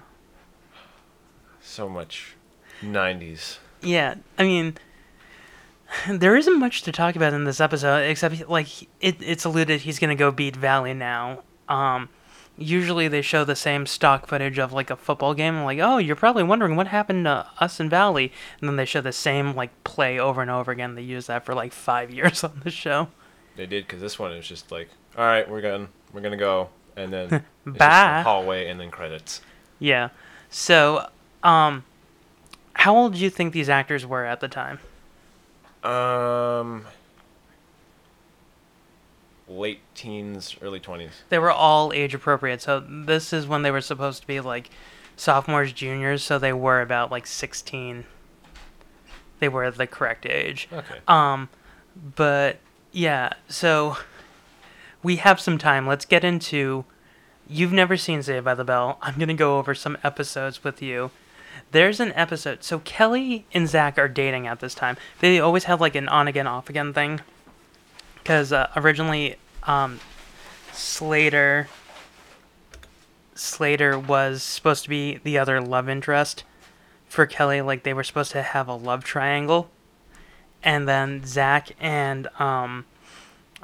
so 1.60 1.88
much 1.88 2.36
90s. 2.82 3.58
yeah." 3.82 4.14
I 4.38 4.42
mean, 4.44 4.76
there 6.08 6.36
isn't 6.36 6.58
much 6.58 6.82
to 6.82 6.92
talk 6.92 7.16
about 7.16 7.32
in 7.32 7.44
this 7.44 7.60
episode 7.60 8.08
except 8.08 8.48
like 8.48 8.82
it, 9.00 9.16
it's 9.20 9.44
alluded 9.44 9.82
he's 9.82 9.98
gonna 9.98 10.14
go 10.14 10.30
beat 10.30 10.56
Valley 10.56 10.94
now. 10.94 11.42
Um, 11.68 12.08
usually 12.58 13.08
they 13.08 13.22
show 13.22 13.44
the 13.44 13.56
same 13.56 13.86
stock 13.86 14.26
footage 14.26 14.58
of 14.58 14.72
like 14.72 14.90
a 14.90 14.96
football 14.96 15.34
game. 15.34 15.62
Like, 15.64 15.78
oh, 15.80 15.98
you're 15.98 16.16
probably 16.16 16.42
wondering 16.42 16.76
what 16.76 16.88
happened 16.88 17.24
to 17.26 17.46
us 17.58 17.80
in 17.80 17.88
Valley, 17.88 18.32
and 18.60 18.68
then 18.68 18.76
they 18.76 18.84
show 18.84 19.00
the 19.00 19.12
same 19.12 19.54
like 19.54 19.84
play 19.84 20.18
over 20.18 20.42
and 20.42 20.50
over 20.50 20.70
again. 20.72 20.94
They 20.94 21.02
use 21.02 21.26
that 21.26 21.44
for 21.44 21.54
like 21.54 21.72
five 21.72 22.10
years 22.14 22.42
on 22.44 22.60
the 22.64 22.70
show. 22.70 23.08
They 23.56 23.66
did 23.66 23.86
because 23.86 24.00
this 24.00 24.18
one 24.18 24.32
is 24.32 24.46
just 24.46 24.70
like, 24.70 24.88
all 25.16 25.24
right, 25.24 25.48
we're 25.48 25.60
going, 25.62 25.88
we're 26.12 26.20
gonna 26.20 26.36
go, 26.36 26.68
and 26.96 27.12
then 27.12 27.44
Bye. 27.66 28.22
hallway 28.22 28.68
and 28.68 28.78
then 28.78 28.90
credits. 28.90 29.40
Yeah. 29.78 30.10
So, 30.50 31.08
um, 31.42 31.84
how 32.74 32.94
old 32.96 33.14
do 33.14 33.18
you 33.18 33.30
think 33.30 33.52
these 33.52 33.68
actors 33.68 34.04
were 34.06 34.24
at 34.24 34.40
the 34.40 34.48
time? 34.48 34.78
Um, 35.82 36.84
late 39.48 39.80
teens, 39.94 40.56
early 40.60 40.80
twenties. 40.80 41.22
They 41.28 41.38
were 41.38 41.50
all 41.50 41.92
age 41.92 42.14
appropriate. 42.14 42.62
So 42.62 42.80
this 42.80 43.32
is 43.32 43.46
when 43.46 43.62
they 43.62 43.70
were 43.70 43.80
supposed 43.80 44.20
to 44.22 44.26
be 44.26 44.40
like 44.40 44.70
sophomores, 45.16 45.72
juniors. 45.72 46.22
So 46.22 46.38
they 46.38 46.52
were 46.52 46.80
about 46.80 47.10
like 47.10 47.26
sixteen. 47.26 48.04
They 49.38 49.48
were 49.48 49.70
the 49.70 49.86
correct 49.86 50.26
age. 50.26 50.68
Okay. 50.72 50.98
Um, 51.08 51.48
but 52.16 52.58
yeah, 52.96 53.34
so 53.46 53.98
we 55.02 55.16
have 55.16 55.38
some 55.38 55.58
time. 55.58 55.86
Let's 55.86 56.06
get 56.06 56.24
into. 56.24 56.86
You've 57.46 57.72
never 57.72 57.98
seen 57.98 58.22
Saved 58.22 58.46
by 58.46 58.54
the 58.54 58.64
Bell. 58.64 58.96
I'm 59.02 59.18
gonna 59.18 59.34
go 59.34 59.58
over 59.58 59.74
some 59.74 59.98
episodes 60.02 60.64
with 60.64 60.80
you. 60.80 61.10
There's 61.72 62.00
an 62.00 62.14
episode. 62.14 62.64
So 62.64 62.78
Kelly 62.78 63.44
and 63.52 63.68
Zach 63.68 63.98
are 63.98 64.08
dating 64.08 64.46
at 64.46 64.60
this 64.60 64.74
time. 64.74 64.96
They 65.20 65.38
always 65.38 65.64
have 65.64 65.78
like 65.78 65.94
an 65.94 66.08
on 66.08 66.26
again, 66.26 66.46
off 66.46 66.70
again 66.70 66.94
thing. 66.94 67.20
Because 68.14 68.50
uh, 68.50 68.70
originally, 68.74 69.36
um, 69.64 70.00
Slater. 70.72 71.68
Slater 73.34 73.98
was 73.98 74.42
supposed 74.42 74.84
to 74.84 74.88
be 74.88 75.18
the 75.22 75.36
other 75.36 75.60
love 75.60 75.90
interest 75.90 76.44
for 77.10 77.26
Kelly. 77.26 77.60
Like 77.60 77.82
they 77.82 77.92
were 77.92 78.04
supposed 78.04 78.32
to 78.32 78.42
have 78.42 78.68
a 78.68 78.74
love 78.74 79.04
triangle 79.04 79.70
and 80.62 80.88
then 80.88 81.24
Zach 81.24 81.70
and 81.80 82.28
um, 82.38 82.84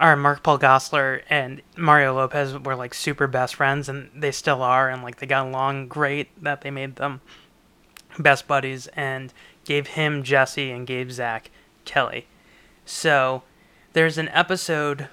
or 0.00 0.16
Mark 0.16 0.42
Paul 0.42 0.58
Gosselaar 0.58 1.22
and 1.28 1.62
Mario 1.76 2.14
Lopez 2.14 2.58
were 2.58 2.74
like 2.74 2.94
super 2.94 3.26
best 3.26 3.54
friends, 3.54 3.88
and 3.88 4.10
they 4.14 4.32
still 4.32 4.62
are, 4.62 4.88
and 4.88 5.02
like 5.02 5.16
they 5.16 5.26
got 5.26 5.46
along 5.46 5.88
great. 5.88 6.28
That 6.42 6.62
they 6.62 6.70
made 6.70 6.96
them 6.96 7.20
best 8.18 8.46
buddies, 8.46 8.88
and 8.88 9.32
gave 9.64 9.88
him 9.88 10.22
Jesse 10.22 10.70
and 10.70 10.86
gave 10.86 11.12
Zach 11.12 11.50
Kelly. 11.84 12.26
So 12.84 13.42
there's 13.92 14.18
an 14.18 14.28
episode 14.30 15.08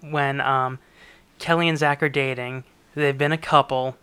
when 0.00 0.40
um, 0.40 0.78
Kelly 1.38 1.68
and 1.68 1.78
Zach 1.78 2.02
are 2.02 2.08
dating. 2.08 2.64
They've 2.94 3.16
been 3.16 3.32
a 3.32 3.38
couple. 3.38 3.96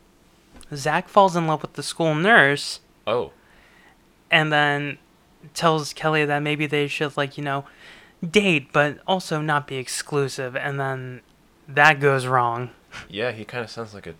Zach 0.73 1.07
falls 1.07 1.35
in 1.35 1.47
love 1.47 1.61
with 1.61 1.73
the 1.73 1.83
school 1.83 2.13
nurse 2.13 2.81
Oh, 3.07 3.31
and 4.29 4.51
then 4.51 4.97
tells 5.53 5.93
Kelly 5.93 6.25
that 6.25 6.39
maybe 6.39 6.65
they 6.65 6.87
should 6.87 7.17
like 7.17 7.37
you 7.37 7.43
know 7.43 7.65
date 8.27 8.71
but 8.73 8.99
also 9.07 9.41
not 9.41 9.67
be 9.67 9.77
exclusive 9.77 10.55
and 10.55 10.79
then 10.79 11.21
that 11.67 11.99
goes 11.99 12.25
wrong. 12.25 12.71
Yeah, 13.09 13.31
he 13.31 13.43
kind 13.45 13.63
of 13.63 13.69
sounds 13.69 13.93
like 13.93 14.07
a. 14.07 14.15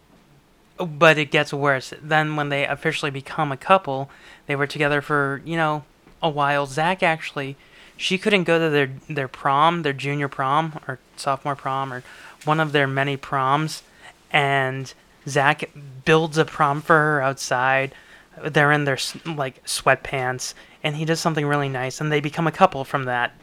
but 0.84 1.18
it 1.18 1.32
gets 1.32 1.54
worse. 1.54 1.94
Then 2.02 2.36
when 2.36 2.50
they 2.50 2.66
officially 2.66 3.12
become 3.12 3.52
a 3.52 3.58
couple 3.58 4.10
they 4.46 4.56
were 4.56 4.68
together 4.68 5.02
for 5.02 5.42
you 5.46 5.56
know 5.58 5.84
a 6.22 6.30
while. 6.30 6.66
Zach 6.66 7.02
actually 7.04 7.56
she 7.96 8.18
couldn't 8.18 8.44
go 8.44 8.60
to 8.60 8.70
their 8.70 8.92
their 9.10 9.28
prom 9.28 9.82
their 9.82 9.94
junior 9.94 10.28
prom 10.28 10.80
or 10.88 11.00
sophomore 11.16 11.56
prom 11.56 11.92
or 11.92 12.04
one 12.46 12.60
of 12.60 12.72
their 12.72 12.88
many 12.88 13.18
proms 13.18 13.84
and 14.32 14.94
Zach 15.28 15.70
builds 16.06 16.38
a 16.38 16.46
prom 16.46 16.82
for 16.82 16.94
her 16.94 17.22
outside. 17.22 17.94
They're 18.42 18.72
in 18.72 18.86
their 18.86 18.98
like 19.26 19.64
sweatpants 19.66 20.54
and 20.88 20.96
he 20.96 21.06
does 21.06 21.20
something 21.20 21.46
really 21.46 21.70
nice 21.70 22.00
and 22.00 22.12
they 22.12 22.20
become 22.22 22.48
a 22.48 22.52
couple 22.52 22.84
from 22.86 23.04
that 23.04 23.34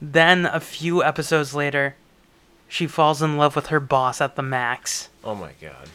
then 0.00 0.44
a 0.46 0.60
few 0.60 1.02
episodes 1.02 1.54
later 1.54 1.96
she 2.68 2.86
falls 2.86 3.22
in 3.22 3.36
love 3.36 3.56
with 3.56 3.68
her 3.68 3.80
boss 3.80 4.20
at 4.20 4.36
the 4.36 4.42
max 4.42 5.08
Oh 5.24 5.34
my 5.34 5.52
god. 5.60 5.88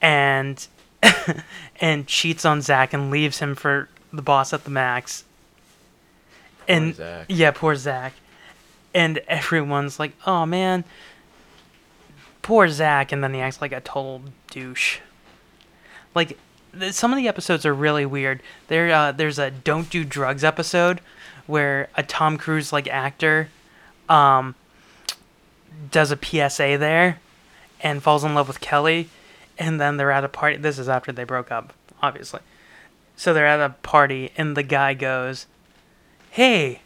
and 0.00 0.66
and 1.80 2.06
cheats 2.06 2.44
on 2.44 2.60
Zach 2.60 2.92
and 2.92 3.10
leaves 3.10 3.38
him 3.38 3.54
for 3.54 3.88
the 4.12 4.20
boss 4.22 4.52
at 4.52 4.64
the 4.64 4.70
max. 4.70 5.24
And 6.68 6.94
Zach. 6.94 7.24
yeah, 7.28 7.52
poor 7.52 7.74
Zach. 7.74 8.12
And 8.92 9.16
everyone's 9.26 9.98
like, 9.98 10.12
"Oh 10.26 10.44
man, 10.44 10.84
poor 12.42 12.68
Zach," 12.68 13.12
and 13.12 13.24
then 13.24 13.32
he 13.32 13.40
acts 13.40 13.62
like 13.62 13.72
a 13.72 13.80
total 13.80 14.20
douche. 14.50 14.98
Like 16.14 16.36
some 16.90 17.12
of 17.12 17.16
the 17.16 17.28
episodes 17.28 17.66
are 17.66 17.74
really 17.74 18.06
weird. 18.06 18.42
There, 18.68 18.90
uh, 18.92 19.12
there's 19.12 19.38
a 19.38 19.50
"Don't 19.50 19.90
Do 19.90 20.04
Drugs" 20.04 20.44
episode 20.44 21.00
where 21.46 21.88
a 21.96 22.02
Tom 22.02 22.36
Cruise 22.38 22.72
like 22.72 22.86
actor, 22.88 23.48
um, 24.08 24.54
does 25.90 26.10
a 26.10 26.16
PSA 26.16 26.76
there, 26.78 27.18
and 27.80 28.02
falls 28.02 28.24
in 28.24 28.34
love 28.34 28.48
with 28.48 28.60
Kelly, 28.60 29.08
and 29.58 29.80
then 29.80 29.96
they're 29.96 30.12
at 30.12 30.24
a 30.24 30.28
party. 30.28 30.56
This 30.56 30.78
is 30.78 30.88
after 30.88 31.12
they 31.12 31.24
broke 31.24 31.50
up, 31.50 31.72
obviously. 32.02 32.40
So 33.16 33.34
they're 33.34 33.46
at 33.46 33.60
a 33.60 33.74
party, 33.82 34.30
and 34.36 34.56
the 34.56 34.62
guy 34.62 34.94
goes, 34.94 35.46
"Hey, 36.30 36.82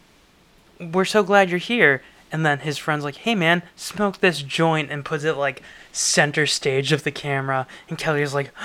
we're 0.81 1.05
so 1.05 1.23
glad 1.23 1.51
you're 1.51 1.59
here." 1.59 2.03
And 2.33 2.45
then 2.45 2.61
his 2.61 2.79
friend's 2.79 3.05
like, 3.05 3.17
"Hey 3.17 3.35
man, 3.35 3.63
smoke 3.77 4.19
this 4.19 4.43
joint," 4.43 4.91
and 4.91 5.05
puts 5.05 5.25
it 5.25 5.37
like 5.37 5.63
center 5.93 6.47
stage 6.47 6.93
of 6.93 7.05
the 7.05 7.11
camera. 7.11 7.67
And 7.89 7.97
Kelly's 7.97 8.35
like, 8.35 8.51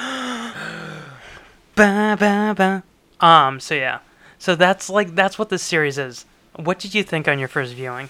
"Ba 1.80 2.18
ba 2.20 2.54
ba." 2.56 3.26
Um. 3.26 3.60
So 3.60 3.76
yeah. 3.76 4.00
So 4.38 4.56
that's 4.56 4.90
like 4.90 5.16
that's 5.16 5.40
what 5.40 5.50
this 5.50 5.64
series 5.64 5.98
is. 5.98 6.26
What 6.56 6.80
did 6.80 6.94
you 6.94 7.04
think 7.04 7.28
on 7.28 7.40
your 7.40 7.48
first 7.48 7.74
viewing? 7.74 8.10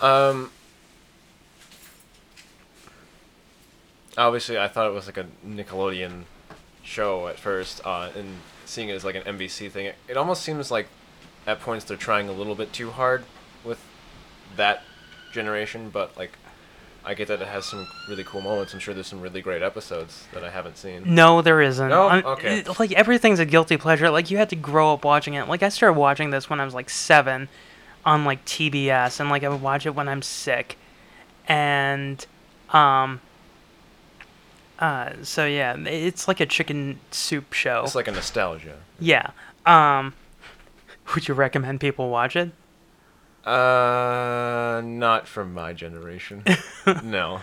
Um. 0.00 0.50
Obviously, 4.16 4.58
I 4.58 4.68
thought 4.68 4.86
it 4.86 4.94
was 4.94 5.06
like 5.06 5.18
a 5.18 5.26
Nickelodeon 5.46 6.24
show 6.82 7.28
at 7.28 7.38
first, 7.38 7.80
uh, 7.86 8.10
and 8.16 8.38
seeing 8.64 8.88
it 8.88 8.94
as 8.94 9.04
like 9.04 9.14
an 9.14 9.22
NBC 9.22 9.70
thing, 9.70 9.86
it, 9.86 9.96
it 10.08 10.16
almost 10.16 10.42
seems 10.42 10.70
like 10.70 10.88
at 11.46 11.60
points 11.60 11.84
they're 11.84 11.96
trying 11.96 12.28
a 12.28 12.32
little 12.32 12.54
bit 12.54 12.72
too 12.72 12.90
hard 12.90 13.24
with 13.64 13.82
that 14.56 14.82
generation. 15.32 15.90
But 15.90 16.16
like, 16.16 16.32
I 17.04 17.14
get 17.14 17.28
that 17.28 17.40
it 17.40 17.48
has 17.48 17.64
some 17.64 17.86
really 18.08 18.24
cool 18.24 18.40
moments. 18.42 18.74
I'm 18.74 18.80
sure 18.80 18.92
there's 18.92 19.06
some 19.06 19.20
really 19.20 19.40
great 19.40 19.62
episodes 19.62 20.24
that 20.34 20.44
I 20.44 20.50
haven't 20.50 20.76
seen. 20.76 21.14
No, 21.14 21.40
there 21.42 21.60
isn't. 21.62 21.88
No? 21.88 22.08
I'm- 22.08 22.24
Okay. 22.26 22.58
it- 22.60 22.78
like 22.78 22.92
everything's 22.92 23.38
a 23.38 23.46
guilty 23.46 23.76
pleasure. 23.78 24.10
Like 24.10 24.30
you 24.30 24.36
had 24.38 24.50
to 24.50 24.56
grow 24.56 24.92
up 24.92 25.04
watching 25.04 25.34
it. 25.34 25.48
Like 25.48 25.62
I 25.62 25.70
started 25.70 25.98
watching 25.98 26.30
this 26.30 26.50
when 26.50 26.60
I 26.60 26.64
was 26.64 26.74
like 26.74 26.90
seven, 26.90 27.48
on 28.04 28.24
like 28.24 28.44
TBS, 28.44 29.18
and 29.20 29.28
like 29.30 29.44
I 29.44 29.48
would 29.48 29.62
watch 29.62 29.86
it 29.86 29.94
when 29.94 30.08
I'm 30.08 30.22
sick, 30.22 30.76
and 31.48 32.24
um. 32.70 33.20
Uh, 34.78 35.10
so 35.22 35.44
yeah, 35.44 35.76
it's 35.76 36.26
like 36.26 36.40
a 36.40 36.46
chicken 36.46 36.98
soup 37.10 37.52
show. 37.52 37.82
It's 37.84 37.94
like 37.94 38.08
a 38.08 38.12
nostalgia. 38.12 38.76
yeah. 38.98 39.30
Um, 39.66 40.14
would 41.14 41.28
you 41.28 41.34
recommend 41.34 41.80
people 41.80 42.08
watch 42.08 42.34
it? 42.34 42.50
Uh, 43.50 44.80
not 44.84 45.26
from 45.26 45.52
my 45.54 45.72
generation. 45.72 46.44
no. 47.04 47.40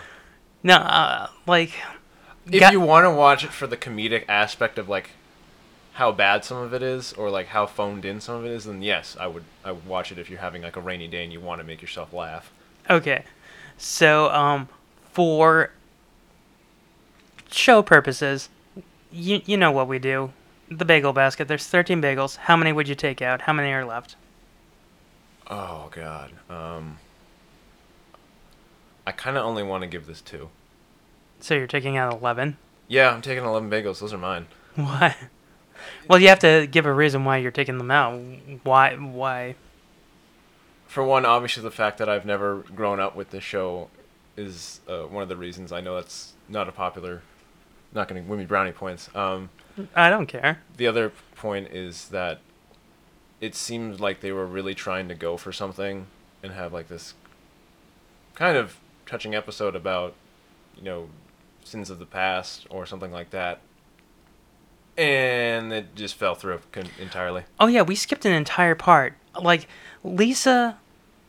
No, 0.62 0.74
uh, 0.74 1.28
like 1.46 1.70
If 2.50 2.60
Got- 2.60 2.72
you 2.72 2.80
want 2.80 3.04
to 3.04 3.10
watch 3.10 3.44
it 3.44 3.50
for 3.52 3.66
the 3.66 3.76
comedic 3.76 4.24
aspect 4.28 4.78
of 4.78 4.88
like 4.88 5.10
how 5.94 6.12
bad 6.12 6.44
some 6.44 6.58
of 6.58 6.72
it 6.72 6.82
is, 6.82 7.12
or 7.14 7.28
like 7.30 7.48
how 7.48 7.66
phoned 7.66 8.04
in 8.04 8.20
some 8.20 8.36
of 8.36 8.44
it 8.44 8.52
is, 8.52 8.64
then 8.64 8.82
yes, 8.82 9.16
I 9.18 9.26
would. 9.26 9.42
I 9.64 9.72
would 9.72 9.86
watch 9.86 10.12
it 10.12 10.18
if 10.18 10.30
you're 10.30 10.38
having 10.38 10.62
like 10.62 10.76
a 10.76 10.80
rainy 10.80 11.08
day 11.08 11.24
and 11.24 11.32
you 11.32 11.40
want 11.40 11.60
to 11.60 11.66
make 11.66 11.82
yourself 11.82 12.12
laugh. 12.12 12.52
Okay. 12.88 13.24
So, 13.76 14.30
um, 14.30 14.68
for 15.12 15.70
show 17.50 17.82
purposes, 17.82 18.48
you, 19.10 19.40
you 19.44 19.56
know 19.56 19.70
what 19.72 19.88
we 19.88 19.98
do. 19.98 20.32
The 20.70 20.84
bagel 20.84 21.12
basket, 21.12 21.48
there's 21.48 21.66
13 21.66 22.00
bagels. 22.00 22.36
How 22.36 22.56
many 22.56 22.72
would 22.72 22.88
you 22.88 22.94
take 22.94 23.20
out? 23.22 23.42
How 23.42 23.52
many 23.52 23.72
are 23.72 23.84
left? 23.84 24.16
Oh 25.48 25.88
God. 25.90 26.32
Um. 26.50 26.98
I 29.06 29.12
kind 29.12 29.38
of 29.38 29.44
only 29.44 29.62
want 29.62 29.82
to 29.82 29.86
give 29.86 30.06
this 30.06 30.20
two. 30.20 30.50
So 31.40 31.54
you're 31.54 31.66
taking 31.66 31.96
out 31.96 32.12
11? 32.20 32.58
Yeah, 32.88 33.10
I'm 33.10 33.22
taking 33.22 33.42
11 33.44 33.70
bagels. 33.70 34.00
Those 34.00 34.12
are 34.12 34.18
mine. 34.18 34.48
Why? 34.74 35.16
Well, 36.08 36.18
you 36.18 36.28
have 36.28 36.40
to 36.40 36.66
give 36.70 36.84
a 36.84 36.92
reason 36.92 37.24
why 37.24 37.36
you're 37.38 37.50
taking 37.52 37.78
them 37.78 37.90
out. 37.90 38.20
Why? 38.64 38.96
Why? 38.96 39.54
For 40.86 41.04
one, 41.04 41.24
obviously 41.24 41.62
the 41.62 41.70
fact 41.70 41.98
that 41.98 42.08
I've 42.08 42.26
never 42.26 42.64
grown 42.74 42.98
up 42.98 43.14
with 43.14 43.30
this 43.30 43.44
show 43.44 43.88
is 44.36 44.80
uh, 44.88 45.02
one 45.02 45.22
of 45.22 45.28
the 45.28 45.36
reasons. 45.36 45.70
I 45.72 45.80
know 45.80 45.94
that's 45.94 46.32
not 46.48 46.68
a 46.68 46.72
popular, 46.72 47.22
not 47.94 48.08
going 48.08 48.22
to 48.22 48.28
win 48.28 48.40
me 48.40 48.44
brownie 48.44 48.72
points. 48.72 49.08
Um, 49.14 49.50
I 49.94 50.10
don't 50.10 50.26
care. 50.26 50.60
the 50.76 50.86
other 50.88 51.12
point 51.36 51.68
is 51.68 52.08
that 52.08 52.40
it 53.40 53.54
seemed 53.54 54.00
like 54.00 54.20
they 54.20 54.32
were 54.32 54.46
really 54.46 54.74
trying 54.74 55.08
to 55.08 55.14
go 55.14 55.36
for 55.36 55.52
something 55.52 56.06
and 56.42 56.52
have 56.52 56.72
like 56.72 56.88
this 56.88 57.14
kind 58.34 58.56
of 58.56 58.78
touching 59.06 59.34
episode 59.34 59.74
about, 59.74 60.14
you 60.76 60.82
know, 60.82 61.08
sins 61.64 61.90
of 61.90 61.98
the 61.98 62.06
past 62.06 62.66
or 62.70 62.86
something 62.86 63.12
like 63.12 63.30
that. 63.30 63.60
And 64.96 65.72
it 65.72 65.94
just 65.94 66.16
fell 66.16 66.34
through 66.34 66.60
entirely. 66.98 67.44
Oh 67.60 67.68
yeah, 67.68 67.82
we 67.82 67.94
skipped 67.94 68.24
an 68.24 68.32
entire 68.32 68.74
part. 68.74 69.14
Like 69.40 69.68
Lisa 70.02 70.78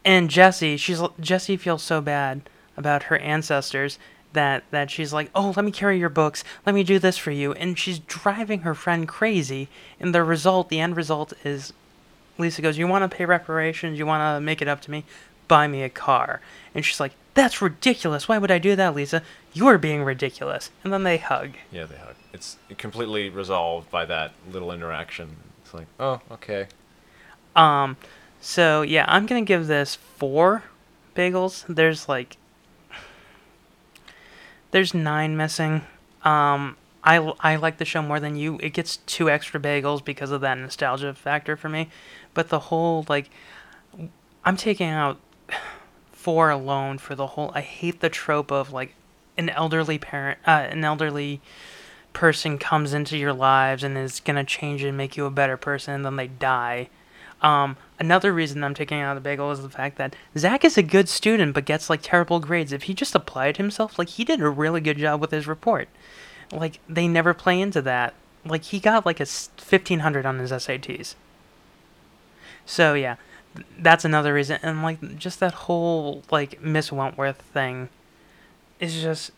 and 0.04 0.30
Jesse, 0.30 0.78
she's 0.78 1.02
Jesse 1.20 1.58
feels 1.58 1.84
so 1.84 2.02
bad 2.02 2.50
about 2.76 3.04
her 3.04 3.18
ancestors 3.20 4.00
that 4.34 4.64
that 4.72 4.90
she's 4.90 5.14
like, 5.14 5.30
"Oh, 5.36 5.54
let 5.56 5.66
me 5.66 5.72
carry 5.72 6.00
your 6.00 6.10
books. 6.10 6.44
Let 6.66 6.74
me 6.74 6.84
do 6.84 6.98
this 6.98 7.18
for 7.18 7.32
you." 7.32 7.54
And 7.54 7.78
she's 7.78 8.00
driving 8.00 8.62
her 8.62 8.74
friend 8.74 9.08
crazy. 9.08 9.68
And 10.00 10.16
the 10.16 10.24
result, 10.24 10.70
the 10.70 10.80
end 10.80 10.96
result 10.96 11.34
is 11.44 11.74
Lisa 12.40 12.62
goes, 12.62 12.78
"You 12.78 12.88
want 12.88 13.10
to 13.10 13.16
pay 13.16 13.26
reparations? 13.26 14.00
You 14.00 14.06
want 14.06 14.22
to 14.22 14.42
make 14.42 14.62
it 14.62 14.68
up 14.68 14.82
to 14.82 14.92
me? 14.92 15.04
Buy 15.48 15.68
me 15.68 15.84
a 15.84 15.90
car." 15.90 16.42
And 16.74 16.86
she's 16.86 17.00
like, 17.00 17.14
"That's 17.34 17.62
ridiculous. 17.62 18.28
Why 18.28 18.38
would 18.38 18.52
I 18.52 18.58
do 18.58 18.76
that, 18.76 18.96
Lisa? 18.96 19.22
You're 19.54 19.78
being 19.78 20.04
ridiculous." 20.04 20.72
And 20.84 20.92
then 20.94 21.04
they 21.04 21.18
hug. 21.18 21.52
Yeah, 21.72 21.86
they 21.86 21.98
hug. 21.98 22.16
It's 22.34 22.58
completely 22.78 23.30
resolved 23.30 23.90
by 23.92 24.06
that 24.06 24.34
little 24.52 24.72
interaction. 24.72 25.36
It's 25.64 25.74
like, 25.74 25.88
oh, 26.00 26.22
okay. 26.32 26.68
Um, 27.56 27.98
so 28.42 28.82
yeah, 28.82 29.06
I'm 29.08 29.26
gonna 29.26 29.42
give 29.42 29.68
this 29.68 29.96
four 29.96 30.64
bagels. 31.16 31.64
There's 31.68 32.10
like, 32.10 32.38
there's 34.72 34.94
nine 34.94 35.38
missing. 35.38 35.84
Um, 36.24 36.76
I, 37.04 37.18
I 37.40 37.56
like 37.56 37.78
the 37.78 37.86
show 37.86 38.02
more 38.02 38.20
than 38.20 38.36
you. 38.36 38.60
It 38.62 38.74
gets 38.74 38.98
two 38.98 39.30
extra 39.30 39.60
bagels 39.60 40.04
because 40.04 40.32
of 40.32 40.42
that 40.42 40.58
nostalgia 40.58 41.14
factor 41.14 41.56
for 41.56 41.70
me. 41.70 41.90
But 42.40 42.48
the 42.48 42.60
whole 42.60 43.04
like, 43.10 43.30
I'm 44.46 44.56
taking 44.56 44.88
out 44.88 45.20
four 46.14 46.50
alone 46.50 46.98
for 46.98 47.14
the 47.14 47.28
whole. 47.28 47.52
I 47.54 47.60
hate 47.60 48.00
the 48.00 48.08
trope 48.08 48.50
of 48.50 48.72
like 48.72 48.96
an 49.38 49.50
elderly 49.50 49.98
parent, 49.98 50.40
uh, 50.48 50.68
an 50.72 50.86
elderly 50.86 51.42
person 52.14 52.58
comes 52.58 52.94
into 52.94 53.18
your 53.18 53.34
lives 53.34 53.84
and 53.84 53.98
is 53.98 54.22
gonna 54.22 54.46
change 54.46 54.84
and 54.84 54.96
make 54.96 55.18
you 55.18 55.26
a 55.26 55.30
better 55.30 55.58
person, 55.58 55.96
and 55.96 56.06
then 56.06 56.16
they 56.16 56.28
die. 56.28 56.88
Um, 57.42 57.76
another 58.00 58.32
reason 58.32 58.64
I'm 58.64 58.74
taking 58.74 59.02
out 59.02 59.16
the 59.16 59.20
bagel 59.20 59.52
is 59.52 59.62
the 59.62 59.70
fact 59.70 59.98
that 59.98 60.16
Zach 60.38 60.64
is 60.64 60.78
a 60.78 60.82
good 60.82 61.10
student 61.10 61.54
but 61.54 61.66
gets 61.66 61.90
like 61.90 62.00
terrible 62.02 62.40
grades. 62.40 62.72
If 62.72 62.84
he 62.84 62.94
just 62.94 63.16
applied 63.16 63.58
himself, 63.58 64.00
like 64.00 64.08
he 64.08 64.24
did 64.24 64.40
a 64.40 64.50
really 64.50 64.80
good 64.80 64.98
job 64.98 65.20
with 65.20 65.32
his 65.32 65.46
report. 65.46 65.90
Like 66.54 66.80
they 66.88 67.10
never 67.10 67.34
play 67.34 67.60
into 67.60 67.82
that. 67.82 68.14
Like 68.46 68.64
he 68.64 68.80
got 68.80 69.06
like 69.06 69.20
a 69.20 69.24
1500 69.24 70.26
on 70.26 70.40
his 70.40 70.54
SATs. 70.54 71.16
So 72.70 72.94
yeah, 72.94 73.16
that's 73.80 74.06
another 74.06 74.32
reason. 74.32 74.60
And 74.62 74.84
like 74.84 75.18
just 75.18 75.40
that 75.40 75.54
whole 75.54 76.22
like 76.30 76.62
Miss 76.62 76.92
Wentworth 76.92 77.42
thing 77.42 77.90
is 78.80 79.02
just 79.02 79.32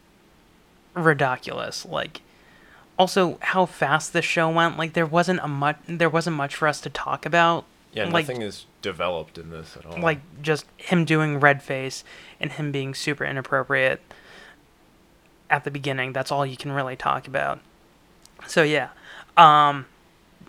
ridiculous. 0.94 1.86
Like 1.86 2.22
also 3.00 3.38
how 3.40 3.66
fast 3.66 4.12
the 4.12 4.22
show 4.22 4.50
went. 4.50 4.78
Like 4.78 4.94
there 4.94 5.06
wasn't 5.06 5.40
a 5.42 5.48
much 5.48 5.78
there 5.88 6.10
wasn't 6.10 6.36
much 6.36 6.56
for 6.56 6.68
us 6.68 6.82
to 6.82 6.90
talk 6.90 7.26
about. 7.26 7.64
Yeah, 7.94 8.04
like, 8.04 8.28
nothing 8.28 8.42
is 8.42 8.66
developed 8.82 9.38
in 9.38 9.50
this 9.50 9.78
at 9.78 9.86
all. 9.86 10.02
like 10.02 10.20
just 10.42 10.66
him 10.76 11.06
doing 11.06 11.40
red 11.40 11.64
face 11.64 12.04
and 12.40 12.52
him 12.52 12.72
being 12.72 12.94
super 12.94 13.24
inappropriate 13.24 14.02
at 15.50 15.64
the 15.64 15.72
beginning. 15.72 16.12
That's 16.12 16.34
all 16.34 16.46
you 16.46 16.58
can 16.58 16.74
really 16.74 16.98
talk 16.98 17.28
about. 17.28 17.60
So 18.46 18.64
yeah, 18.64 18.90
um, 19.38 19.86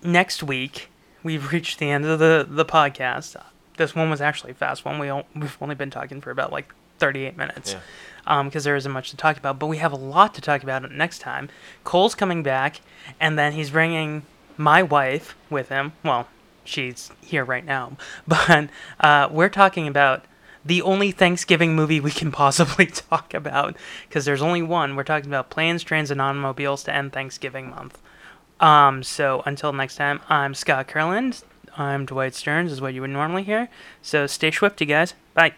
next 0.02 0.42
week 0.42 0.88
we've 1.22 1.52
reached 1.52 1.78
the 1.78 1.90
end 1.90 2.04
of 2.04 2.18
the 2.18 2.46
the 2.48 2.64
podcast. 2.64 3.36
This 3.76 3.94
one 3.94 4.10
was 4.10 4.20
actually 4.20 4.52
a 4.52 4.54
fast 4.54 4.84
one. 4.84 4.98
We 4.98 5.08
all, 5.08 5.24
we've 5.34 5.56
only 5.60 5.74
been 5.74 5.90
talking 5.90 6.20
for 6.20 6.30
about 6.30 6.52
like 6.52 6.74
38 6.98 7.36
minutes. 7.36 7.72
Yeah. 7.72 7.80
Um, 8.26 8.48
because 8.48 8.64
there 8.64 8.76
isn't 8.76 8.92
much 8.92 9.10
to 9.10 9.16
talk 9.16 9.36
about, 9.36 9.58
but 9.58 9.66
we 9.66 9.78
have 9.78 9.92
a 9.92 9.96
lot 9.96 10.34
to 10.34 10.40
talk 10.40 10.62
about 10.62 10.88
next 10.92 11.18
time. 11.18 11.48
Cole's 11.82 12.14
coming 12.14 12.44
back, 12.44 12.80
and 13.18 13.36
then 13.36 13.54
he's 13.54 13.70
bringing 13.70 14.22
my 14.56 14.82
wife 14.82 15.34
with 15.50 15.68
him. 15.68 15.94
Well, 16.04 16.28
she's 16.64 17.10
here 17.20 17.44
right 17.44 17.64
now, 17.64 17.96
but 18.28 18.68
uh, 19.00 19.28
we're 19.32 19.48
talking 19.48 19.88
about 19.88 20.24
the 20.64 20.82
only 20.82 21.10
Thanksgiving 21.10 21.74
movie 21.74 21.98
we 21.98 22.12
can 22.12 22.30
possibly 22.44 22.86
talk 22.86 23.34
about 23.34 23.76
because 24.08 24.24
there's 24.24 24.42
only 24.42 24.62
one. 24.62 24.94
We're 24.94 25.02
talking 25.02 25.28
about 25.28 25.50
planes, 25.50 25.82
trains, 25.82 26.10
and 26.10 26.20
automobiles 26.20 26.84
to 26.84 26.94
end 26.94 27.12
Thanksgiving 27.12 27.70
month. 27.70 28.00
Um, 28.62 29.02
so 29.02 29.42
until 29.44 29.72
next 29.72 29.96
time, 29.96 30.20
I'm 30.28 30.54
Scott 30.54 30.88
Curland. 30.88 31.42
I'm 31.76 32.06
Dwight 32.06 32.34
Stearns, 32.34 32.70
is 32.70 32.80
what 32.80 32.94
you 32.94 33.00
would 33.00 33.10
normally 33.10 33.42
hear. 33.42 33.68
So 34.00 34.26
stay 34.26 34.50
swift, 34.50 34.80
you 34.80 34.86
guys. 34.86 35.14
Bye. 35.34 35.54